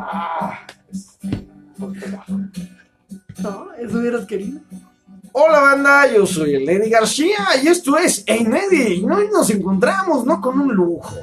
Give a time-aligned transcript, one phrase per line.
[0.00, 2.32] Ah, es un poquito bajo.
[3.38, 4.60] No, eso hubieras querido.
[5.32, 9.04] Hola banda, yo soy el Lenny García y esto es Hey Neddy.
[9.04, 11.16] Hoy nos encontramos no con un lujo,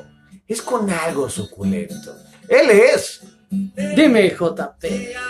[0.47, 2.15] es con algo suculento.
[2.47, 3.21] Él es.
[3.49, 4.85] Dime, JP.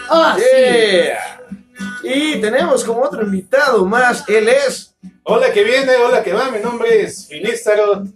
[0.10, 2.08] Ah, sí.
[2.08, 4.96] Y tenemos como otro invitado más, él es.
[5.24, 8.08] Hola que viene, hola que va, mi nombre es Finistarot.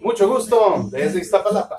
[0.00, 1.78] Mucho gusto, desde Iztapalapa.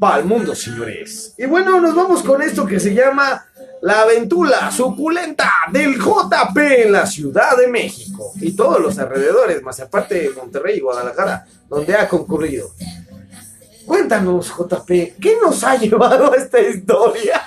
[0.00, 1.34] Para el mundo, señores.
[1.38, 3.46] Y bueno, nos vamos con esto que se llama
[3.80, 9.80] La aventura suculenta del JP en la Ciudad de México y todos los alrededores, más
[9.80, 12.70] aparte de Monterrey y Guadalajara, donde ha concurrido.
[13.86, 17.42] Cuéntanos, JP, ¿qué nos ha llevado a esta historia?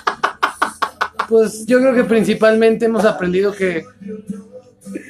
[1.28, 3.84] Pues yo creo que principalmente hemos aprendido que,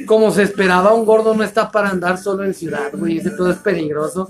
[0.05, 3.19] como se esperaba, un gordo no está para andar solo en ciudad, güey.
[3.19, 4.29] Ese todo es peligroso.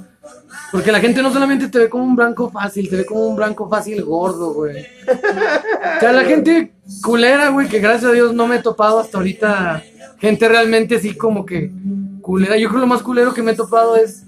[0.73, 3.37] Porque la gente no solamente te ve como un blanco fácil, te ve como un
[3.37, 4.87] blanco fácil gordo, güey.
[5.07, 9.19] O sea, la gente culera, güey, que gracias a Dios no me he topado hasta
[9.19, 9.83] ahorita.
[10.19, 11.73] Gente realmente así como que
[12.21, 12.57] culera.
[12.57, 14.25] Yo creo que lo más culero que me he topado es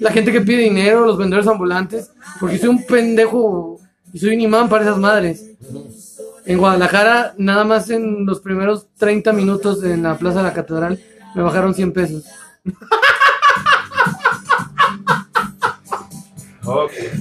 [0.00, 2.10] la gente que pide dinero, los vendedores ambulantes.
[2.38, 3.80] Porque soy un pendejo
[4.12, 5.52] y soy un imán para esas madres.
[6.44, 11.00] En Guadalajara, nada más en los primeros 30 minutos en la Plaza de la Catedral,
[11.34, 12.24] me bajaron 100 pesos.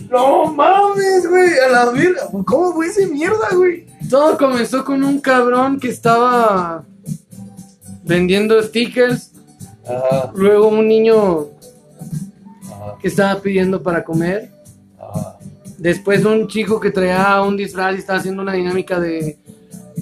[0.10, 2.22] No mames, güey, a la verga.
[2.46, 3.86] ¿Cómo fue ese mierda, güey?
[4.10, 6.84] Todo comenzó con un cabrón que estaba
[8.04, 9.32] vendiendo stickers.
[9.88, 11.48] Ajá, Luego un niño
[12.64, 14.52] ajá, que estaba pidiendo para comer.
[15.00, 15.38] ajá.
[15.78, 19.38] Después un chico que traía un disfraz y estaba haciendo una dinámica de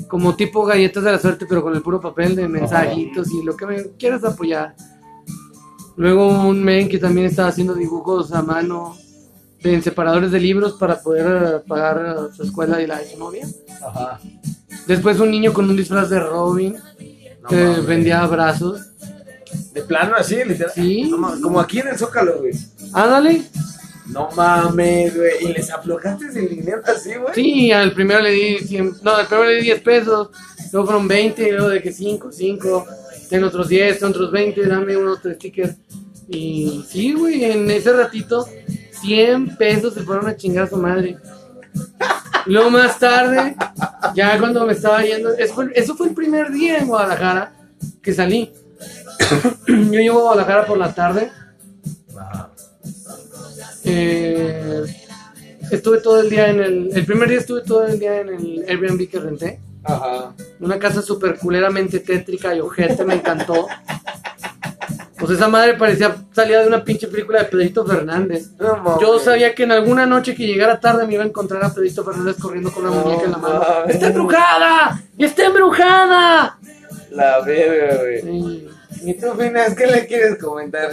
[0.07, 3.55] como tipo galletas de la suerte, pero con el puro papel de mensajitos y lo
[3.57, 4.75] que me quieras apoyar.
[5.95, 8.95] Luego un men que también estaba haciendo dibujos a mano
[9.63, 13.17] de separadores de libros para poder eh, pagar eh, su escuela y la de su
[13.17, 13.47] novia.
[13.85, 14.19] Ajá.
[14.87, 16.75] Después un niño con un disfraz de Robin
[17.41, 17.85] No que mames.
[17.85, 18.81] vendía abrazos.
[19.73, 20.71] De plano así, literal.
[20.73, 21.03] Sí.
[21.03, 22.53] No como aquí en el Zócalo, güey.
[22.93, 23.43] Ándale.
[24.07, 25.31] No mames, güey.
[25.41, 27.33] ¿Y les aflojaste el dinero así, güey?
[27.33, 30.29] Sí, al primero le di 100, no, al primero le di 10 pesos,
[30.71, 32.85] luego fueron 20, y luego de que 5, 5,
[33.29, 35.75] tengo otros 10, tengo otros 20, dame un otro sticker.
[36.27, 38.45] Y sí, güey, en ese ratito
[39.03, 41.17] 100 pesos se fueron a chingar a su madre.
[42.45, 43.55] Luego más tarde,
[44.15, 47.53] ya cuando me estaba yendo, eso fue, eso fue el primer día en Guadalajara
[48.01, 48.51] que salí.
[49.67, 51.31] Yo llego a Guadalajara por la tarde.
[53.85, 54.83] Eh,
[55.71, 56.97] estuve todo el día en el.
[56.97, 59.59] El primer día estuve todo el día en el Airbnb que renté.
[59.83, 60.33] Ajá.
[60.61, 63.67] Una casa super culeramente tétrica y ojete, me encantó.
[65.25, 68.49] Pues esa madre parecía salida de una pinche película de Pedrito Fernández.
[68.59, 68.99] No.
[68.99, 72.03] Yo sabía que en alguna noche que llegara tarde me iba a encontrar a Pedrito
[72.03, 73.59] Fernández corriendo con una No muñeca en la mano.
[73.59, 73.95] mames.
[73.95, 75.01] ¡Está embrujada!
[75.17, 76.57] ¡Está embrujada!
[77.11, 78.21] La verga, güey.
[78.21, 78.67] Sí.
[79.05, 80.89] ¿Y tú, Finas, qué le quieres comentar?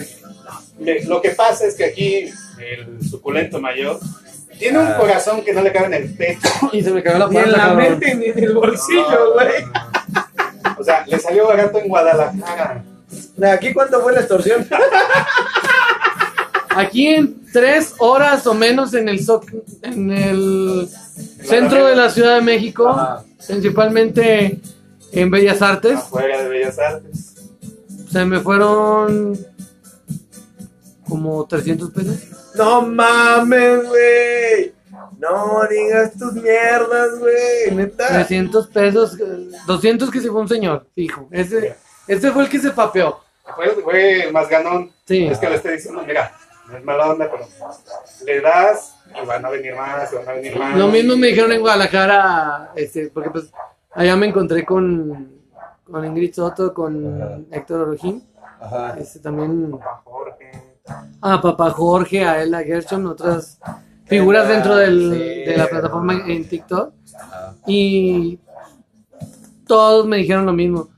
[1.07, 2.25] Lo que pasa es que aquí
[2.59, 3.99] el suculento mayor
[4.59, 4.97] tiene un Ah.
[4.99, 6.49] corazón que no le cabe en el pecho.
[6.73, 7.77] Y se me cagó la Ni en pata, la cabrón.
[7.91, 9.65] mente ni en el bolsillo, güey.
[10.79, 12.85] O sea, le salió barato en Guadalajara.
[13.53, 14.67] ¿Aquí cuánto fue la extorsión?
[16.71, 20.89] Aquí en tres horas o menos en el soc- en el
[21.43, 23.25] centro de la Ciudad de México, Ajá.
[23.47, 24.61] principalmente
[25.13, 27.35] en Bellas Artes, Afuera de Bellas Artes.
[28.11, 29.37] se me fueron
[31.09, 32.17] como 300 pesos.
[32.55, 34.73] No mames, güey.
[35.19, 37.75] No digas tus mierdas, güey.
[37.75, 38.07] Neta.
[38.09, 41.29] 300 pesos, eh, 200 que se fue un señor, fijo.
[41.33, 41.75] Ese,
[42.07, 43.19] ese fue el que se papeó.
[43.57, 44.91] Fue, fue el más ganón.
[45.07, 45.27] Sí.
[45.27, 46.33] Es que le estoy diciendo, mira,
[46.69, 47.47] no es mala onda, pero
[48.27, 50.77] le das y van a venir más, y van a venir más.
[50.77, 53.53] Lo mismo me dijeron en Guadalajara, este, porque pues
[53.93, 55.33] allá me encontré con,
[55.91, 58.25] con Ingrid Soto, con Héctor Orojín,
[58.61, 58.97] Ajá.
[58.99, 60.51] este, también Papá Jorge.
[61.21, 63.59] a Papá Jorge, a Ella Gershon, otras
[64.07, 65.51] figuras dentro del- sí.
[65.51, 66.93] de la plataforma en TikTok.
[67.17, 67.55] Ajá.
[67.67, 68.39] Y
[69.67, 70.89] todos me dijeron lo mismo.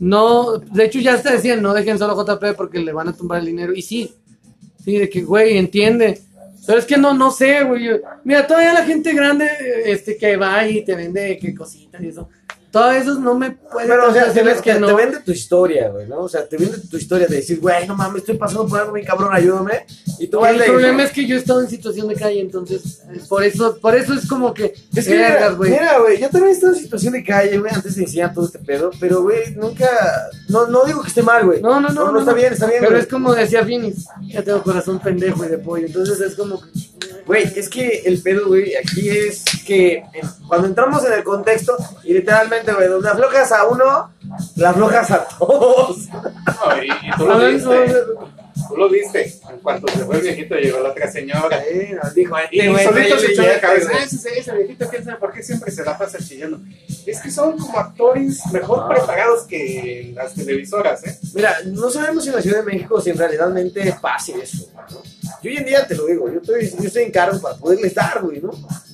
[0.00, 3.40] No, de hecho ya hasta decían, no dejen solo JP porque le van a tumbar
[3.40, 3.74] el dinero.
[3.74, 4.12] Y sí,
[4.82, 6.22] sí, de que, güey, entiende.
[6.66, 8.00] Pero es que no, no sé, güey.
[8.24, 9.46] Mira, todavía la gente grande,
[9.84, 12.28] este, que va y te vende que cositas y eso.
[12.70, 14.86] Todos esos no me pueden Pero, o sea, te, te- que no.
[14.86, 16.20] te vende tu historia, güey, ¿no?
[16.20, 18.92] O sea, te vende tu historia de decir, güey, no mames, estoy pasando por algo
[18.92, 19.86] bien cabrón, ayúdame.
[20.20, 23.20] Y tú El problema es que yo he estado en situación de calle, entonces, eh,
[23.28, 25.70] por eso, por eso es como que, Es que, vergas, mira, güey.
[25.72, 28.60] mira, güey, yo también he estado en situación de calle, güey, antes iniciar todo este
[28.60, 29.88] pedo, pero, güey, nunca,
[30.48, 31.60] no, no digo que esté mal, güey.
[31.60, 32.36] No, no, no, No, no, está no.
[32.36, 33.02] bien, está bien, Pero güey.
[33.02, 36.68] es como decía Finis, ya tengo corazón pendejo y de pollo, entonces es como que,
[37.30, 40.04] Güey, es que el pedo, güey, aquí es que eh,
[40.48, 44.10] cuando entramos en el contexto, y literalmente, güey, donde aflojas a uno,
[44.56, 46.08] la aflojas a todos.
[46.08, 47.94] No, y, y tú lo viste.
[48.68, 49.34] Tú lo viste.
[49.50, 51.62] En cuanto se fue el viejito, llegó la otra señora.
[51.64, 53.90] Eh, dijo, Y güey solito se echó de cabeza.
[53.94, 56.60] "Ah, ese, ese viejito, quién sabe por qué siempre se la pasa chillando.
[57.06, 58.88] Es que son como actores mejor Ah.
[58.94, 61.18] preparados que las televisoras, ¿eh?
[61.34, 65.02] Mira, no sabemos si en la Ciudad de México si en realmente pase eso, ¿no?
[65.42, 67.94] Yo hoy en día te lo digo, yo estoy, yo estoy en cargo para poderles
[67.94, 68.50] dar, güey, ¿no?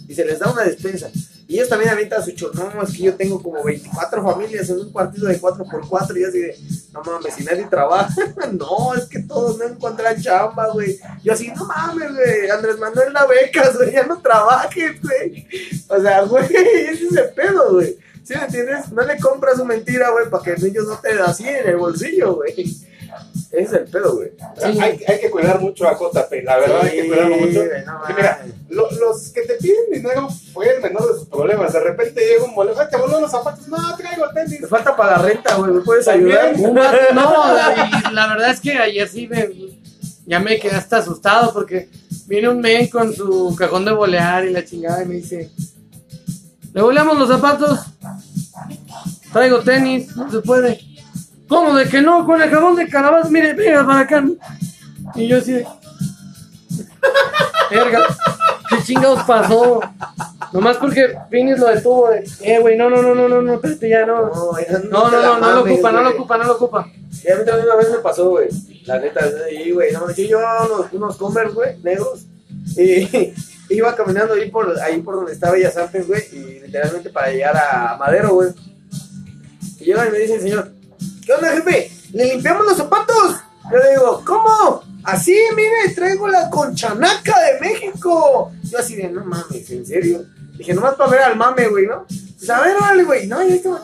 [0.08, 1.10] Y se les da una despensa.
[1.48, 4.81] Y ellos también avientan su cho, no, es que yo tengo como 24 familias en
[4.81, 6.58] un partido de 4x4 y así de,
[6.93, 8.14] no mames, si nadie trabaja,
[8.52, 10.98] no, es que todos no encuentran chamba, güey.
[11.22, 15.46] Yo así, no mames, güey, Andrés Manuel da becas, güey, ya no trabajes, güey.
[15.88, 17.96] O sea, güey, ese es el pedo, güey.
[18.25, 18.90] ¿Sí me entiendes?
[18.90, 21.69] No le compras su mentira, güey, para que el niño no te da así en
[21.69, 22.76] el bolsillo, güey.
[23.56, 24.32] Es el pedo, güey.
[24.62, 27.64] Hay, hay que cuidar mucho a JP, la verdad, hay que cuidarlo mucho.
[27.87, 31.73] no mira, lo- los que te piden dinero fue el menor de sus problemas.
[31.73, 33.67] De repente llega un boleto, "Ay, te voló los zapatos.
[33.69, 34.61] No, traigo tenis.
[34.61, 36.37] Te falta para la renta, güey, ¿me puedes También.
[36.37, 36.99] ayudar?
[37.14, 37.55] No,
[38.12, 39.49] la verdad es que ayer sí me,
[40.26, 41.88] ya me quedé hasta asustado porque
[42.26, 45.50] viene un men con su cajón de bolear y la chingada y me dice,
[46.75, 47.79] ¿le boleamos los zapatos?
[49.32, 50.81] Traigo tenis, no se puede.
[51.48, 52.26] ¿Cómo de que no?
[52.26, 54.25] Con el cajón de calabaza, mire, venga para acá.
[55.14, 55.66] Y yo así de...
[57.70, 58.06] Verga,
[58.69, 59.81] ¿qué chingados pasó?
[60.52, 63.88] Nomás porque Finis lo detuvo de, eh, güey, no, no, no, no, no, no, espérate
[63.88, 64.26] ya, no.
[64.26, 66.87] No, ya No, no, no, no lo ocupa, no lo ocupa, no lo ocupa.
[67.25, 68.48] Y a mí también una vez me pasó, güey.
[68.84, 69.93] La neta, ahí, güey.
[69.93, 72.26] No, yo llevaba unos, unos Converse, güey, negros.
[72.76, 73.34] Y
[73.75, 76.22] iba caminando ahí por, ahí por donde estaba Bellas Artes, güey.
[76.32, 78.50] Y literalmente para llegar a Madero, güey.
[79.81, 80.70] Y llega y me dice el señor,
[81.26, 81.90] ¿qué onda, jefe?
[82.12, 83.37] ¿Le limpiamos los zapatos?
[83.70, 84.82] Yo le digo, ¿cómo?
[85.02, 88.52] Así, mire, traigo la conchanaca de México.
[88.62, 90.25] Yo así de, no mames, ¿en serio?
[90.56, 92.06] Dije, nomás para ver al mame, güey, ¿no?
[92.06, 93.26] Pues a ver, órale, güey.
[93.26, 93.82] No, ya está.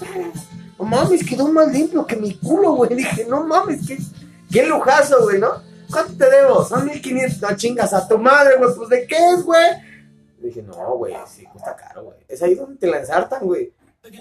[0.79, 2.95] No mames, quedó más limpio que mi culo, güey.
[2.95, 3.99] Dije, no mames, qué,
[4.51, 5.51] qué lujazo, güey, ¿no?
[5.91, 6.65] ¿Cuánto te debo?
[6.65, 7.43] Son 1500.
[7.43, 8.71] No chingas a tu madre, güey.
[8.75, 9.67] Pues de qué es, güey.
[10.39, 12.19] Dije, no, güey, sí, cuesta caro, güey.
[12.29, 13.73] Es ahí donde te la ensartan, güey.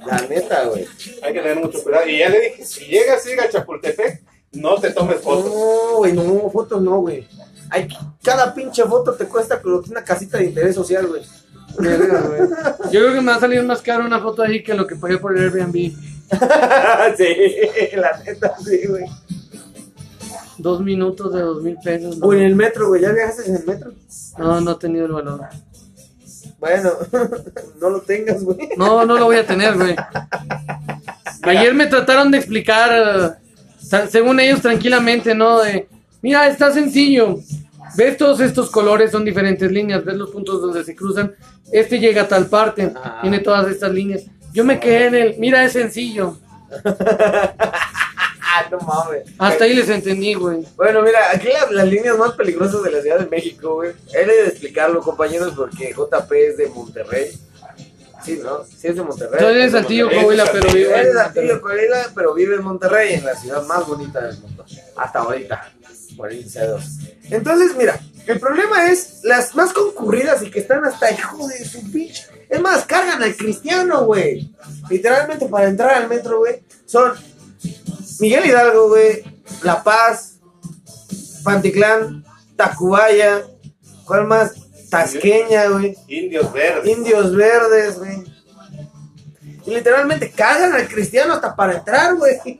[0.05, 0.85] La neta, güey.
[1.23, 2.07] Hay que tener mucho cuidado.
[2.07, 5.45] Y ya le dije, si llegas a ir a Chapultepec, no te tomes fotos.
[5.45, 7.27] No, güey, no, fotos no, güey.
[7.71, 7.87] Hay,
[8.23, 11.23] cada pinche foto te cuesta como que una casita de interés social, güey.
[12.91, 14.97] Yo creo que me va a salir más caro una foto ahí que lo que
[14.97, 15.73] pagué por el Airbnb.
[17.17, 19.05] sí, la neta, sí, güey.
[20.59, 22.17] Dos minutos de dos mil pesos.
[22.17, 23.01] No, O en el metro, güey.
[23.01, 23.93] ¿Ya viajaste en el metro?
[24.37, 25.41] no, no he tenido el valor.
[26.61, 26.91] Bueno,
[27.81, 28.69] no lo tengas, güey.
[28.77, 29.95] No, no lo voy a tener, güey.
[31.41, 33.39] Ayer me trataron de explicar,
[34.09, 35.59] según ellos, tranquilamente, ¿no?
[35.59, 35.89] De,
[36.21, 37.39] mira, está sencillo.
[37.97, 40.05] Ves todos estos colores, son diferentes líneas.
[40.05, 41.33] Ves los puntos donde se cruzan.
[41.71, 42.93] Este llega a tal parte.
[42.95, 43.17] Ah.
[43.21, 44.25] Tiene todas estas líneas.
[44.53, 46.37] Yo me quedé en el, mira, es sencillo.
[48.53, 49.23] Ah, no mames.
[49.37, 50.65] Hasta ahí les entendí, güey.
[50.75, 53.93] Bueno, mira, aquí las, las líneas más peligrosas de la Ciudad de México, güey.
[54.13, 57.31] He de explicarlo, compañeros, porque JP es de Monterrey.
[58.25, 58.63] Sí, ¿no?
[58.65, 59.39] Sí es de Monterrey.
[59.39, 60.23] Tú eres Es de Saltillo, Monterrey.
[60.23, 61.59] Coahuila, pero vive en Monterrey.
[61.59, 64.65] Coahuila, pero vive en Monterrey, en la ciudad más bonita del mundo.
[64.97, 65.71] Hasta ahorita.
[66.17, 66.29] Por.
[66.33, 71.89] Entonces, mira, el problema es las más concurridas y que están hasta hijo de su
[71.89, 72.25] pinche.
[72.49, 74.53] Es más, cargan al cristiano, güey.
[74.89, 76.61] Literalmente para entrar al metro, güey.
[76.85, 77.13] Son
[78.21, 79.23] Miguel Hidalgo, güey.
[79.63, 80.39] La Paz.
[81.43, 82.23] Panticlán.
[82.55, 83.41] Tacubaya.
[84.05, 84.53] ¿Cuál más?
[84.91, 85.97] Tasqueña, güey.
[86.07, 86.97] Indios verdes.
[86.97, 88.23] Indios verdes, güey.
[89.65, 92.59] Y literalmente cargan al cristiano hasta para entrar, güey.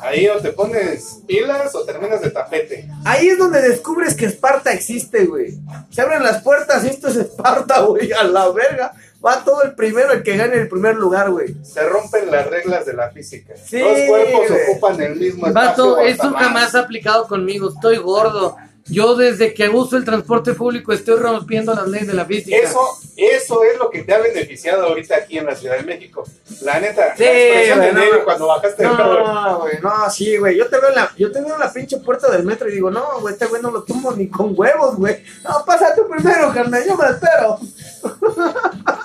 [0.00, 2.88] Ahí o te pones pilas o terminas de tapete.
[3.04, 5.58] Ahí es donde descubres que Esparta existe, güey.
[5.90, 8.10] Se abren las puertas y esto es Esparta, güey.
[8.12, 8.94] A la verga.
[9.24, 11.54] Va todo el primero, el que gane el primer lugar, güey.
[11.62, 13.54] Se rompen las reglas de la física.
[13.62, 14.60] Sí, Dos cuerpos güey.
[14.70, 15.98] ocupan el mismo Vato, espacio.
[16.10, 16.42] esto hasta más.
[16.42, 17.68] jamás ha aplicado conmigo.
[17.68, 18.56] Estoy gordo.
[18.86, 22.56] Yo desde que uso el transporte público estoy rompiendo las leyes de la física.
[22.56, 22.80] Eso,
[23.16, 26.24] eso es lo que te ha beneficiado ahorita aquí en la Ciudad de México.
[26.62, 28.24] La neta, Sí, la expresión güey, de no, no.
[28.24, 29.26] cuando bajaste del carro.
[29.32, 30.56] No, güey, no, sí, güey.
[30.56, 32.72] Yo te veo en la, yo te veo en la pinche puerta del metro y
[32.72, 35.22] digo, no, güey, este güey no lo tumbo ni con huevos, güey.
[35.44, 37.58] No, pasa tú primero, carnal, yo me espero.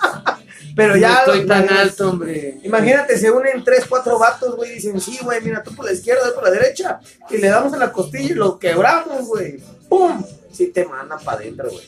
[0.75, 1.20] Pero No ya.
[1.20, 2.58] estoy tan alto, hombre.
[2.63, 5.94] Imagínate, se unen tres, cuatro vatos, güey, y dicen, sí, güey, mira, tú por la
[5.94, 7.00] izquierda, yo por la derecha.
[7.29, 9.60] Y le damos en la costilla y lo quebramos, güey.
[9.88, 10.24] ¡Pum!
[10.51, 11.86] Sí te mandan para adentro, güey.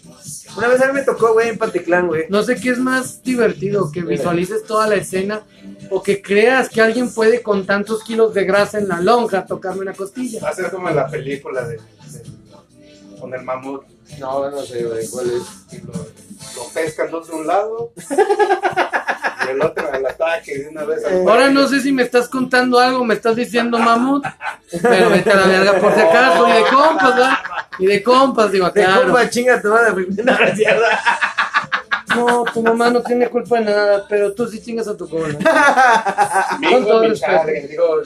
[0.58, 2.26] Una vez a mí me tocó, güey, en Paticlán, güey.
[2.30, 5.44] No sé qué es más divertido, que visualices toda la escena
[5.90, 9.82] o que creas que alguien puede con tantos kilos de grasa en la lonja tocarme
[9.82, 10.42] una costilla.
[10.42, 11.80] Va a ser como en la película de-
[13.20, 13.84] con el mamut.
[14.20, 15.74] No, no sé, güey, ¿cuál es?
[15.74, 17.92] Y lo, lo pescan dos de un lado
[19.46, 21.04] y el otro al ataque de una vez.
[21.06, 21.52] al Ahora cuello.
[21.52, 24.24] no sé si me estás contando algo, me estás diciendo mamut,
[24.82, 27.38] pero vete a la verga por si acaso, y de compas, ¿verdad?
[27.80, 29.04] Y de compas, digo, De claro.
[29.04, 32.16] compa chinga tu madre primera, no.
[32.16, 35.38] No, tu mamá no tiene culpa de nada, pero tú sí chingas a tu cola.
[36.72, 38.02] Con todo respeto.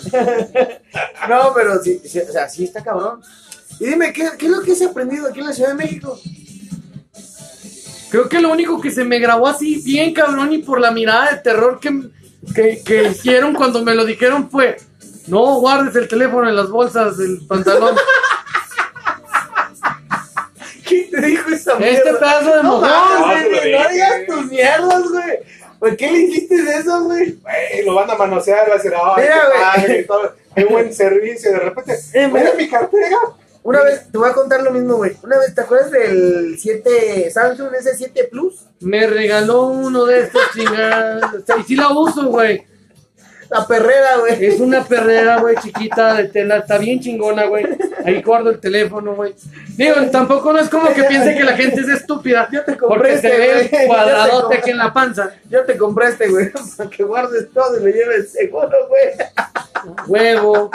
[1.30, 3.22] No, pero sí, sí, o sea, sí está cabrón.
[3.80, 6.20] Y dime, ¿qué, ¿qué es lo que has aprendido aquí en la Ciudad de México?
[8.10, 11.32] Creo que lo único que se me grabó así bien cabrón y por la mirada
[11.32, 12.10] de terror que,
[12.54, 14.78] que, que hicieron cuando me lo dijeron fue,
[15.28, 17.96] no guardes el teléfono en las bolsas del pantalón.
[20.88, 21.98] ¿Quién te dijo esa mierda?
[21.98, 22.90] Este pedazo de No mojón.
[22.90, 25.40] No, güey, no digas tus mierdas, güey.
[25.80, 27.40] ¿Por qué le dijiste eso, güey?
[27.42, 29.62] güey, lo van a manosear, va a decir, ay, Mira, qué güey.
[29.63, 31.51] padre, y todo, qué buen servicio.
[31.51, 31.98] De repente,
[32.32, 32.54] mira.
[32.58, 33.18] mi cartera.
[33.63, 35.15] Una vez, te voy a contar lo mismo, güey.
[35.22, 38.65] Una vez, ¿te acuerdas del 7 Samsung S7 Plus?
[38.80, 40.41] Me regaló uno de estos.
[40.41, 42.65] O sea, y sí la uso, güey.
[43.51, 44.46] La perrera, güey.
[44.46, 46.58] Es una perrera, güey, chiquita de tela.
[46.58, 47.68] Está bien chingona, güey.
[48.06, 49.36] Ahí guardo el teléfono, güey.
[49.75, 52.48] Digo, tampoco no es como que piense que la gente es estúpida.
[52.51, 53.88] Yo te compré Porque este, se ve güey.
[53.88, 55.34] cuadradote aquí en la panza.
[55.50, 59.98] Yo te compré este, güey, para que guardes todo y lo lleves seguro, güey.
[60.08, 60.72] Huevo.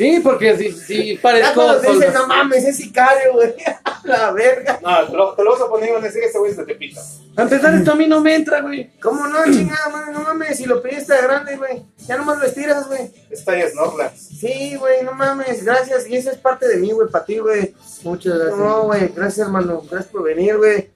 [0.00, 1.54] Sí, porque si, si Ya parezco.
[1.56, 3.54] cuando te dicen, no mames, es sicario, güey.
[4.04, 4.80] La verga.
[4.82, 6.56] No, te lo, te lo vas a poner y van a decir, este güey es
[6.56, 7.00] de Tepito.
[7.36, 8.90] A empezar, esto a mí no me entra, güey.
[8.98, 10.12] ¿Cómo no, chingada, madre?
[10.14, 11.84] No mames, si lo pediste de grande, güey.
[12.06, 13.12] Ya nomás lo estiras, güey.
[13.28, 14.18] Esta ya es Norlands.
[14.40, 15.62] Sí, güey, no mames.
[15.66, 16.08] Gracias.
[16.08, 17.74] Y eso es parte de mí, güey, para ti, güey.
[18.02, 18.56] Muchas gracias.
[18.56, 19.82] No, güey, gracias, hermano.
[19.82, 20.90] Gracias por venir, güey.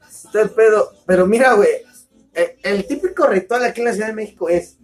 [0.56, 0.94] Pedo.
[1.04, 1.68] Pero mira, güey,
[2.32, 4.78] el, el típico ritual aquí en la Ciudad de México es: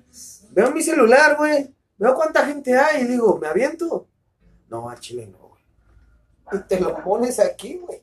[0.51, 4.10] veo mi celular, güey, veo cuánta gente hay y digo, ¿me aviento?
[4.71, 5.63] No, al chile no, güey.
[6.53, 8.03] Y te lo pones aquí, güey.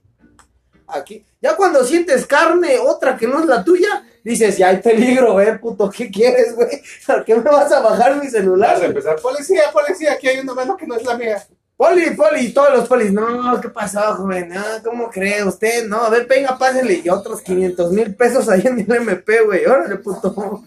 [0.88, 1.26] Aquí.
[1.42, 5.60] Ya cuando sientes carne, otra que no es la tuya, dices, ya hay peligro, güey,
[5.60, 6.82] puto, ¿qué quieres, güey?
[7.06, 8.76] ¿Por qué me vas a bajar mi celular?
[8.76, 11.46] Vas a empezar, policía, policía, aquí hay una mano que no es la mía.
[11.78, 14.50] Poli, poli, todos los polis, no, ¿qué pasó, joven?
[14.50, 15.86] No, ¿cómo cree usted?
[15.88, 17.02] No, a ver, venga, pásele.
[17.04, 20.64] Y otros 500 mil pesos ahí en el MP, güey, órale, puto.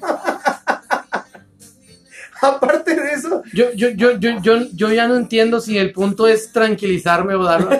[2.42, 6.26] Aparte de eso, Yo, yo, yo, yo, yo, yo ya no entiendo si el punto
[6.28, 7.70] es tranquilizarme o darlo.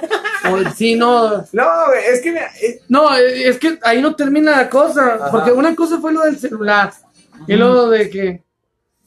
[0.51, 1.45] o si no.
[1.53, 5.15] no, es que, mira, eh, No, eh, es que ahí no termina la cosa.
[5.15, 5.31] Ajá.
[5.31, 6.93] Porque una cosa fue lo del celular.
[7.47, 8.43] Y luego de que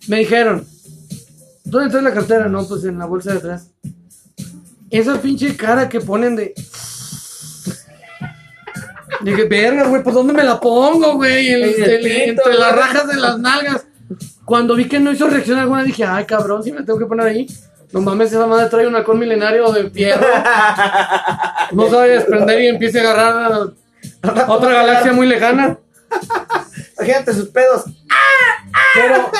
[0.07, 0.65] me dijeron,
[1.65, 2.48] ¿dónde está la cartera?
[2.48, 3.67] No, pues en la bolsa de atrás.
[4.89, 6.53] Esa pinche cara que ponen de.
[9.22, 11.48] Dije, verga, güey, pues ¿dónde me la pongo, güey?
[11.50, 13.86] El- En el el- pito, entre las rajas de las nalgas.
[14.46, 17.27] Cuando vi que no hizo reacción alguna, dije, ay, cabrón, si me tengo que poner
[17.27, 17.48] ahí.
[17.91, 20.25] No mames, esa madre trae un halcón milenario de fierro.
[21.72, 23.51] No sabe desprender y empiece a agarrar
[24.22, 25.79] a otra galaxia muy lejana.
[26.98, 27.86] imagínate sus pedos.
[28.93, 29.32] Pero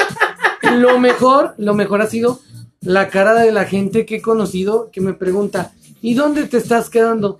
[0.80, 2.39] lo mejor, lo mejor ha sido
[2.82, 6.89] la cara de la gente que he conocido que me pregunta, ¿y dónde te estás
[6.89, 7.39] quedando?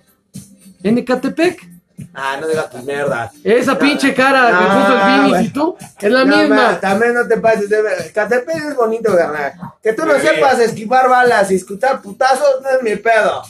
[0.82, 1.73] En Ecatepec.
[2.12, 3.32] Ah, no digas tus mierdas.
[3.42, 5.44] Esa pinche cara que no, puso el güey.
[5.46, 6.56] y tú, es la No, misma.
[6.72, 8.12] ma, también no te pases de ver.
[8.12, 9.52] Catepec es bonito, carnal.
[9.82, 10.26] Que tú no Sí.
[10.26, 13.42] sepas esquivar balas y escuchar putazos no es mi pedo.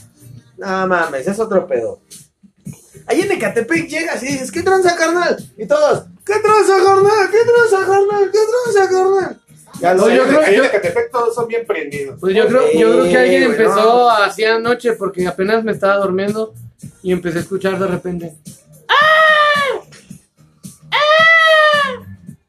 [0.59, 2.01] No mames, es otro pedo.
[3.07, 5.37] Ahí en Ecatepec llegas y dices, ¿qué tranza, carnal?
[5.59, 7.31] Y todos, ¿qué tranza, carnal?
[7.31, 8.31] ¿Qué tranza, carnal?
[8.33, 8.39] ¿Qué
[8.75, 9.41] tranza, carnal?
[9.81, 10.17] Ya lo No, sé.
[10.17, 12.19] yo creo- en Ecatepec todos son bien prendidos.
[12.21, 15.73] Pues yo creo, yo creo que alguien Sí, güey, empezó así anoche porque apenas me
[15.73, 16.55] estaba durmiendo
[17.03, 18.35] y empecé a escuchar de repente.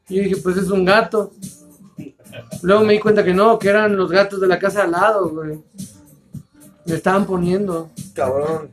[0.08, 1.32] Y yo dije, pues es un gato.
[2.62, 5.28] Luego me di cuenta que no, que eran los gatos de la casa al lado,
[5.30, 5.58] güey.
[6.84, 7.90] Me estaban poniendo.
[8.14, 8.70] Cabrón.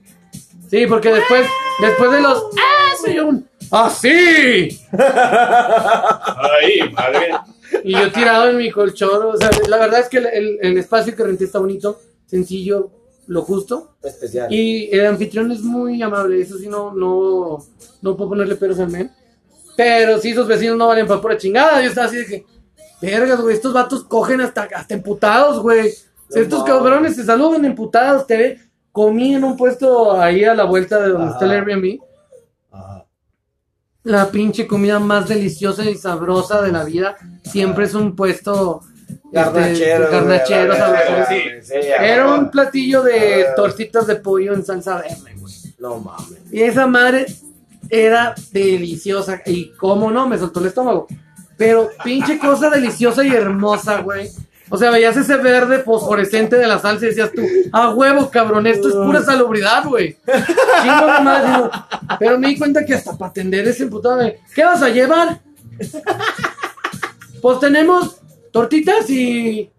[0.70, 1.48] Sí, porque después,
[1.82, 2.94] después de los ¡Ah!
[3.04, 4.80] se oyó un ¡Así!
[4.92, 7.32] Ay, madre.
[7.84, 9.26] Y yo tirado en mi colchón.
[9.34, 12.92] O sea, la verdad es que el, el- el espacio que renté está bonito, sencillo,
[13.28, 13.96] lo justo.
[14.02, 14.52] Especial.
[14.52, 17.66] Y el anfitrión es muy amable, eso sí, no, no,
[18.02, 19.12] no puedo ponerle peros al men.
[19.76, 21.82] Pero sí, esos vecinos no valen para pura chingada.
[21.82, 22.46] Yo estaba así de que,
[23.02, 25.94] vergas, güey, estos vatos cogen hasta, hasta emputados, güey.
[26.30, 28.60] No estos cabrones se saludan emputados, te ve.
[28.92, 31.34] Comí en un puesto ahí a la vuelta de donde Ajá.
[31.34, 32.00] está el Airbnb.
[32.72, 33.06] Ajá.
[34.04, 37.16] La pinche comida más deliciosa y sabrosa de la vida.
[37.44, 38.82] Siempre es un puesto
[39.34, 40.04] Garnachero.
[40.04, 41.30] este, garnachero, güey, sabroso.
[41.30, 41.42] sí.
[41.64, 45.54] sí, Era un platillo de tortitas de pollo en salsa verde, güey.
[45.80, 46.40] No mames.
[46.52, 47.26] Y esa madre
[47.90, 49.42] era deliciosa.
[49.46, 51.08] Y cómo no, me soltó el estómago.
[51.58, 54.30] Pero pinche cosa deliciosa y hermosa, güey.
[54.70, 58.66] O sea, veías ese verde fosforescente de la salsa y decías tú, a huevo, cabrón,
[58.66, 60.18] esto es pura salubridad, güey.
[60.82, 61.72] Chingo madre, digo,
[62.20, 65.42] Pero me di cuenta que hasta para atender ese emputado, me, ¿qué vas a llevar?
[67.42, 68.23] Pues tenemos
[68.54, 69.70] tortitas y.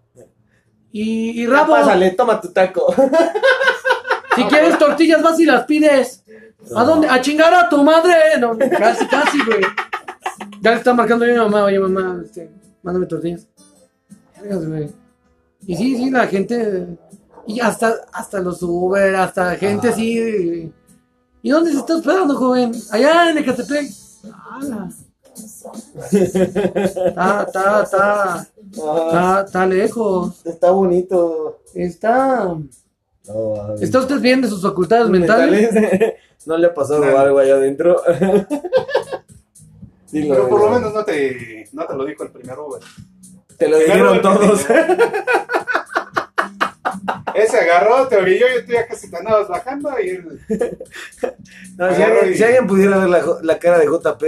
[0.92, 1.72] Y, y rabo.
[1.72, 2.94] Pásale, toma tu taco.
[4.36, 6.24] Si quieres tortillas, vas y las pides.
[6.74, 7.08] ¿A dónde?
[7.08, 8.14] A chingar a tu madre.
[8.40, 9.62] No, casi, casi, güey.
[10.60, 12.50] Ya le está marcando yo a mi mamá, oye mamá, este,
[12.82, 13.46] mándame tortillas.
[14.42, 14.90] Güey.
[15.66, 16.98] Y sí, sí, la gente.
[17.46, 20.72] Y hasta, hasta los Uber, hasta gente así.
[21.42, 22.72] ¿Y dónde se está hospedando, joven?
[22.90, 23.90] Allá en Ecatepec.
[24.50, 24.88] ¡Hala!
[26.12, 28.46] Está, está, está.
[28.70, 30.44] Está, está lejos.
[30.46, 31.60] Está bonito.
[31.74, 32.44] Está.
[33.26, 33.74] No.
[33.80, 35.70] ¿Está usted bien de sus facultades mentales?
[36.46, 38.00] ¿No le ha pasado algo allá adentro?
[40.12, 42.80] Pero por lo menos no te, no te lo dijo el primer Uber.
[43.58, 44.66] Te lo dijeron todos.
[47.34, 50.40] Ese agarró, te orilló y tú ya casi te andabas bajando y él...
[51.76, 53.08] No, si, alguien, y- si alguien pudiera ver
[53.42, 54.22] la, cara de JP,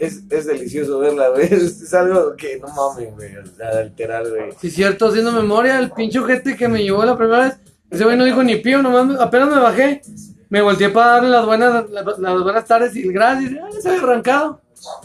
[0.00, 1.44] es, es delicioso verla, güey.
[1.52, 3.30] Es, algo que no mames, güey.
[3.64, 4.50] Alterar, güey.
[4.60, 7.54] Sí, cierto, haciendo memoria, el pinche ojete que me llevó la primera vez.
[7.90, 10.02] Ese güey no dijo ni pío, nomás me- apenas me bajé.
[10.50, 13.52] Me volteé para darle las buenas, las, las buenas tardes y el gracias.
[13.62, 14.60] Ah, se había arrancado.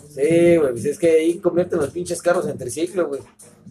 [0.10, 0.72] Sí, güey.
[0.72, 3.22] Pues es que ahí convierten los pinches carros en triciclo, güey.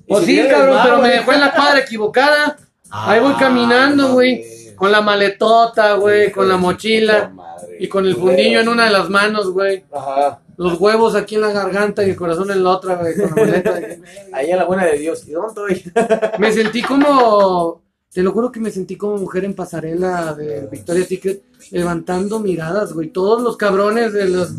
[0.07, 2.57] Pues sí, cabrón, mal, pero me dejó en la cuadra equivocada.
[2.93, 4.45] Ahí voy Ah, caminando, güey.
[4.77, 7.33] Con la maletota, güey, con la mochila.
[7.79, 9.85] Y con el fundillo en una de las manos, güey.
[9.93, 10.41] Ajá.
[10.57, 13.37] Los huevos aquí en la garganta y el corazón en la otra, güey, con la
[13.47, 13.75] maleta.
[14.33, 15.27] Ahí en la buena de Dios.
[15.27, 15.93] ¿Y dónde estoy?
[16.39, 17.81] Me sentí como.
[18.13, 22.93] Te lo juro que me sentí como mujer en pasarela de Victoria's Secret, levantando miradas,
[22.93, 23.09] güey.
[23.09, 24.51] Todos los cabrones de los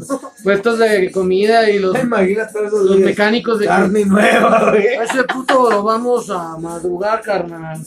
[0.43, 3.67] puestos de comida y los, los mecánicos de.
[3.67, 4.87] Carne nueva, güey.
[4.95, 7.79] A ese puto lo vamos a madrugar, carnal.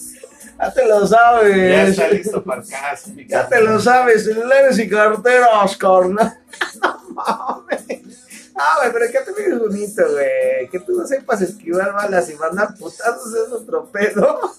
[0.59, 1.89] Ya te lo Ya sabes.
[1.91, 3.11] está listo para el caso.
[3.11, 6.39] mi Ya te lo sabes, celulares y carteras, carnal.
[6.83, 8.25] No mames.
[8.59, 10.69] Ah, güey, pero que te vienes bonito, güey.
[10.71, 14.41] Que tú no sepas esquivar balas y mandar putazos es otro pedo.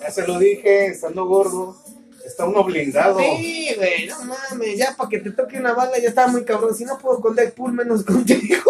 [0.00, 1.76] Ya se lo dije, estando gordo.
[2.24, 3.18] Está uno blindado.
[3.18, 4.78] Sí, güey, no mames.
[4.78, 6.74] Ya para que te toque una bala ya estaba muy cabrón.
[6.74, 8.62] Si no puedo con Deadpool, menos contigo.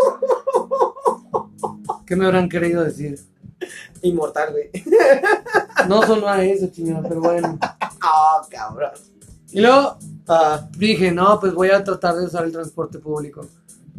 [2.07, 3.19] ¿Qué me habrán querido decir?
[4.03, 4.71] Inmortal, güey.
[5.89, 7.59] No sonó a eso, chingón, pero bueno.
[7.61, 8.91] Ah, cabrón.
[9.53, 13.47] Y luego Ah, dije, no, pues voy a tratar de usar el transporte público.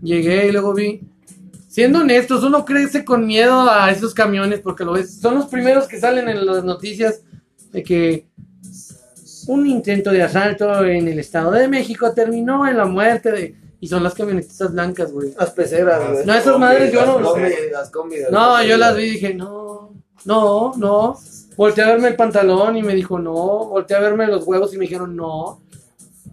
[0.02, 1.02] Llegué y luego vi.
[1.70, 5.20] Siendo honestos, uno crece con miedo a esos camiones porque lo ves.
[5.20, 7.22] Son los primeros que salen en las noticias
[7.72, 8.28] de que
[9.48, 13.56] un intento de asalto en el Estado de México terminó en la muerte de.
[13.80, 15.34] Y son las camionetas blancas, güey.
[15.40, 16.26] las peceras, güey.
[16.26, 19.10] No, esas madres yo no- Las combi, las combi de No, yo las vi y
[19.12, 19.94] dije, no,
[20.26, 21.18] no, no.
[21.56, 23.34] Volteé a verme el pantalón y me dijo, no.
[23.34, 25.62] Volteé a verme los huevos y me dijeron, no.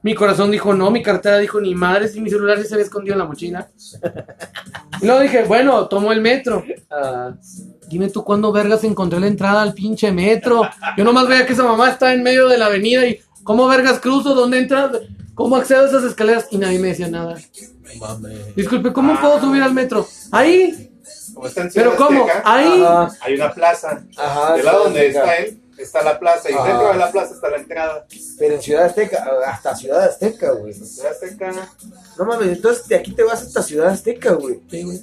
[0.02, 0.90] Mi corazón dijo, no.
[0.90, 3.70] Mi cartera dijo, ni madre, si mi celular sí se había escondido en la mochila.
[5.02, 6.62] Y luego dije, bueno, tomo el metro.
[6.90, 7.34] Ah,
[7.88, 10.62] Dime tú cuándo vergas encontré la entrada al pinche metro.
[10.96, 13.98] Yo nomás veía que esa mamá está en medio de la avenida y ¿cómo vergas
[14.00, 14.34] cruzo?
[14.34, 14.92] ¿Dónde entras?
[15.34, 16.46] ¿Cómo accedo a esas escaleras?
[16.50, 17.36] Y nadie me decía nada.
[17.98, 18.54] mames.
[18.56, 20.06] Disculpe, ¿cómo puedo subir al metro?
[20.30, 20.90] Ahí.
[21.34, 22.20] Como está en Ciudad ¿Pero cómo?
[22.24, 22.82] Azteca, Ahí.
[22.82, 23.16] Ajá.
[23.20, 24.04] Hay una plaza.
[24.16, 24.54] Ajá.
[24.54, 25.18] Del lado donde Azteca.
[25.20, 26.50] está él, está la plaza.
[26.50, 26.68] Y Ajá.
[26.68, 28.06] dentro de la plaza está la entrada.
[28.38, 30.72] Pero en Ciudad Azteca, hasta Ciudad Azteca, güey.
[30.72, 31.52] Ciudad Azteca.
[32.18, 34.60] No mames, entonces de aquí te vas hasta Ciudad Azteca, güey.
[34.70, 35.00] Sí, güey.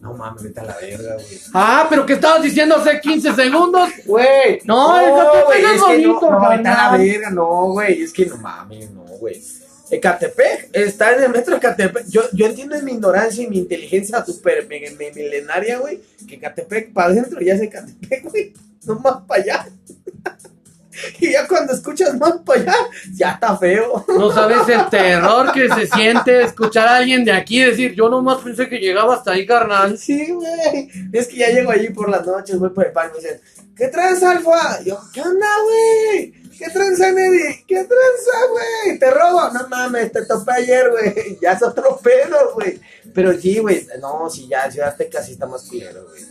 [0.00, 1.40] No mames, vete a la verga, güey.
[1.54, 3.88] Ah, pero ¿qué estabas diciendo hace 15 segundos?
[4.06, 7.46] Güey, No, Ecatepec güey, es es que bonito, no, no, vete a la verga, no,
[7.72, 9.42] güey, es que no mames, no, güey.
[9.96, 12.06] Ecatepec está en el metro de Ecatepec.
[12.08, 16.36] Yo, yo entiendo en mi ignorancia y mi inteligencia super me- me- milenaria, güey, que
[16.36, 18.52] Ecatepec para adentro ya es Ecatepec, güey.
[18.84, 19.68] No más para allá.
[21.20, 22.74] y ya cuando escuchas más para allá,
[23.14, 24.04] ya está feo.
[24.08, 28.38] No sabes el terror que se siente escuchar a alguien de aquí decir, yo nomás
[28.42, 29.96] pensé que llegaba hasta ahí, carnal.
[29.98, 30.90] Sí, güey.
[31.12, 33.40] Es que ya llego allí por las noches, voy por el pan y me dicen,
[33.76, 34.80] ¿qué tranza, Alfa?
[34.82, 36.41] Y yo, ¿qué onda, güey?
[36.58, 37.64] ¿Qué tranza, Neddy?
[37.66, 38.98] ¿Qué tranza, güey?
[38.98, 39.48] ¿Te robo?
[39.50, 41.38] No mames, te topé ayer, güey.
[41.42, 42.80] Ya es otro pedo, güey.
[43.14, 43.86] Pero sí, güey.
[44.00, 46.22] No, sí, ya Ciudad Azteca sí está más culero, güey.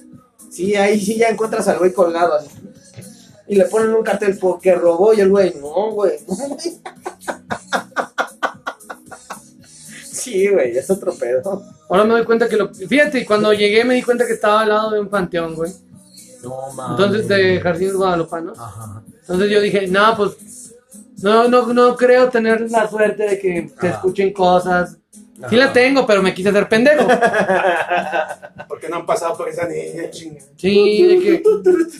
[0.50, 2.50] Sí, ahí sí ya encuentras al güey colgado así.
[3.48, 6.20] Y le ponen un cartel porque robó y el güey, no, güey.
[10.12, 11.64] Sí, güey, ya es otro pedo.
[11.90, 12.72] Ahora me doy cuenta que lo...
[12.72, 15.72] Fíjate, cuando llegué me di cuenta que estaba al lado de un panteón, güey.
[16.44, 17.00] No mames.
[17.00, 18.60] Entonces, de Jardines Guadalupanos.
[18.60, 19.02] Ajá.
[19.22, 20.76] Entonces yo dije, no, pues...
[21.22, 23.98] No, no, no creo tener la suerte de que te Ajá.
[23.98, 24.98] escuchen cosas.
[25.50, 27.08] Sí la tengo, pero me quise hacer pendejo.
[28.68, 30.42] Porque no han pasado por esa niña, chinga.
[30.58, 31.44] Sí, de que.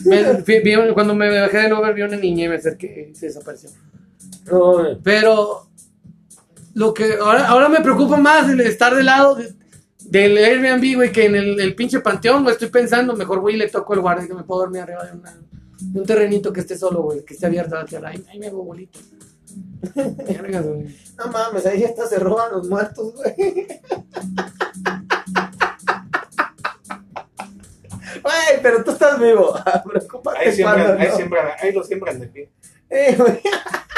[0.06, 3.14] me- vi- vi- cuando me bajé del Uber vi una niña y me acerqué y
[3.14, 3.70] se desapareció.
[5.02, 5.66] Pero
[6.74, 9.52] lo que ahora, ahora me preocupa más el estar del lado de-
[10.00, 13.56] del Airbnb, güey, que en el, el pinche panteón, güey, estoy pensando, mejor voy y
[13.58, 15.34] le toco el guardia que me puedo dormir arriba de, una-
[15.92, 18.10] de un terrenito que esté solo, güey, que esté abierto a la tierra.
[18.10, 18.74] Ahí, ahí me hago.
[19.94, 20.96] Vergas, güey.
[21.18, 23.66] No mames, ahí hasta se roban los muertos, güey.
[28.22, 29.54] Güey, pero tú estás vivo.
[29.84, 31.16] Preocúpate Ahí siembran, cuando ahí no.
[31.16, 32.52] siembran, ahí lo siembran de pie.
[32.88, 33.40] Eh, güey.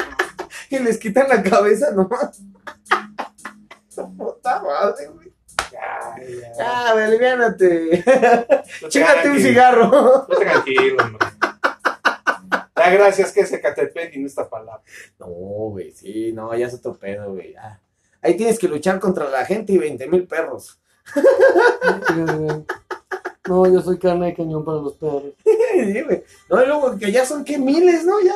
[0.70, 2.40] y les quitan la cabeza nomás.
[4.16, 5.33] Puta madre, güey.
[5.70, 6.14] Ya,
[6.57, 6.64] ya.
[6.64, 8.05] Ah, aliviánate.
[8.81, 10.27] Tú Chíngate un cigarro.
[10.27, 11.27] tú tranquilo, hombre.
[12.74, 14.82] Da gracias que es Ecatepec y no esta palabra.
[15.18, 17.52] No, güey, sí, no, ya es otro pedo, güey.
[17.52, 17.80] ya.
[18.20, 20.80] Ahí tienes que luchar contra la gente y 20 mil perros.
[23.46, 25.22] No, yo soy carne de cañón para los perros.
[25.74, 26.22] Sí, güey.
[26.48, 27.58] No, y luego que ya son, ¿qué?
[27.58, 28.14] Miles, ¿no?
[28.20, 28.34] Ya.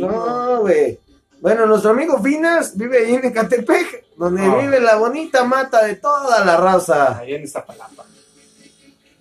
[0.00, 0.98] No, güey.
[1.40, 4.58] Bueno, nuestro amigo Finas vive ahí en Ecatepec, donde No.
[4.58, 7.18] vive la bonita mata de toda la raza.
[7.18, 8.04] Ahí en Iztapalapa.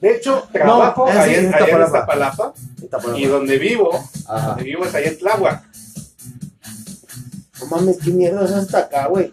[0.02, 2.54] De hecho, trabajo en, allá en Iztapalapa.
[2.82, 3.20] Iztapalapa.
[3.20, 3.92] Y donde vivo,
[4.28, 4.48] Ajá.
[4.50, 5.64] donde vivo es allá en Tláhuac.
[7.60, 9.32] No mames, qué mierda es hasta acá, güey.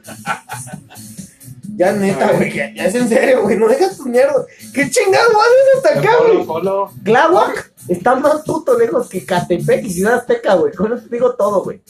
[1.77, 4.45] Ya neta, güey, ya, ya es en serio, güey, no dejas tu mierda.
[4.75, 6.93] ¿Qué chingado haces hasta acá, güey?
[7.05, 10.75] Tláhuac está más puto lejos que Catepec y Ciudad Azteca, güey.
[10.75, 11.81] Con eso te digo todo, güey.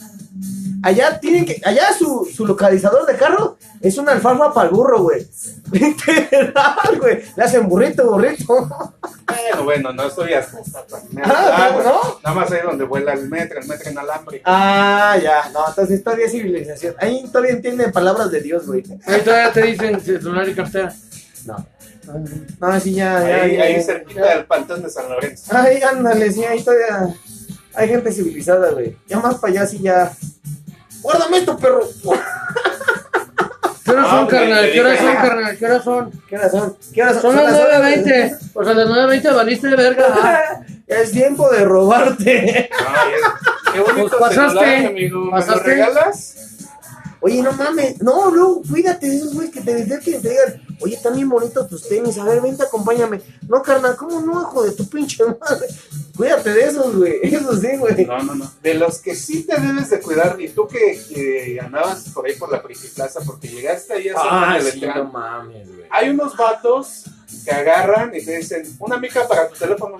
[0.80, 5.02] Allá tienen que, allá su, su localizador de carro es una alfalfa para el burro,
[5.02, 5.26] güey.
[5.72, 7.22] Literal, güey.
[7.36, 8.46] Le hacen burrito, burrito.
[9.26, 12.20] Bueno, bueno, no estoy hasta hasta- Ah, ¿no?
[12.22, 14.40] Nada más ahí donde vuela el metro, el metro en alambre.
[14.44, 15.50] Ah, ya.
[15.52, 16.94] No, entonces todavía es civilización.
[16.98, 18.84] Ahí todavía entienden palabras de Dios, güey.
[19.06, 20.94] Ahí todavía te dicen celular y cartera.
[21.44, 21.66] No.
[22.60, 23.42] No, sí, ya, ya.
[23.42, 23.82] Ahí, ya, ahí ya.
[23.82, 25.52] cerquita del pantón de San Lorenzo.
[25.54, 27.14] Ay, ándale, sí, ahí todavía
[27.74, 28.96] hay gente civilizada, güey.
[29.06, 30.12] Ya más para allá, sí, ya.
[31.02, 31.80] Guárdame esto, perro.
[33.84, 34.70] ¿Qué horas Ah, son, carnal?
[34.72, 35.56] ¿Qué horas son, carnal?
[35.58, 36.10] ¿Qué horas son?
[36.28, 36.76] ¿Qué horas son?
[36.92, 37.80] ¿Qué horas Son las las horas?
[37.82, 38.38] 9.20.
[38.52, 40.06] Pues a las 9.20 valiste de verga.
[40.22, 42.70] Ah, Es tiempo de robarte.
[43.72, 45.18] Qué bonito Pues pasaste, celular, amigo.
[45.20, 45.70] ¿Me lo pasaste.
[45.70, 46.34] regalas?
[47.20, 48.00] Oye, no mames.
[48.00, 51.28] No, no, cuídate de esos güeyes que te dicen que te digan, oye, están bien
[51.28, 52.16] bonitos tus tenis.
[52.18, 53.20] A ver, vente, acompáñame.
[53.48, 55.66] No, carnal, ¿cómo no, hijo de tu pinche madre?
[56.16, 57.18] Cuídate de esos, güey.
[57.22, 58.04] Eso sí, güey.
[58.06, 58.52] No, no, no.
[58.62, 62.34] De los que sí te debes de cuidar, y tú que, que andabas por ahí
[62.36, 65.86] por la Plaza porque llegaste ahí a Ah, sí, no mames, güey.
[65.90, 67.04] hay unos vatos
[67.44, 69.98] que agarran y te dicen, una mica para tu teléfono.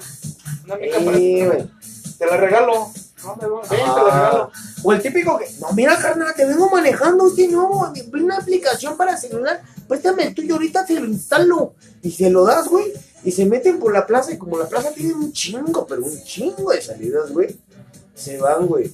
[0.65, 1.71] Una mica para tu teléfono.
[2.19, 2.91] Te la regalo.
[3.25, 3.63] No, me voy.
[3.69, 4.51] Ven, te la Ah, regalo.
[4.83, 9.17] O el típico que, no, mira, carnal, te vengo manejando, no, vi una aplicación para
[9.17, 11.75] celular, préstame el tuyo, ahorita te lo instalo.
[12.03, 12.93] Y se lo das, güey,
[13.25, 16.23] y se meten por la plaza, y como la plaza tiene un chingo, pero un
[16.23, 17.57] chingo de salidas, güey,
[18.15, 18.93] se van, güey.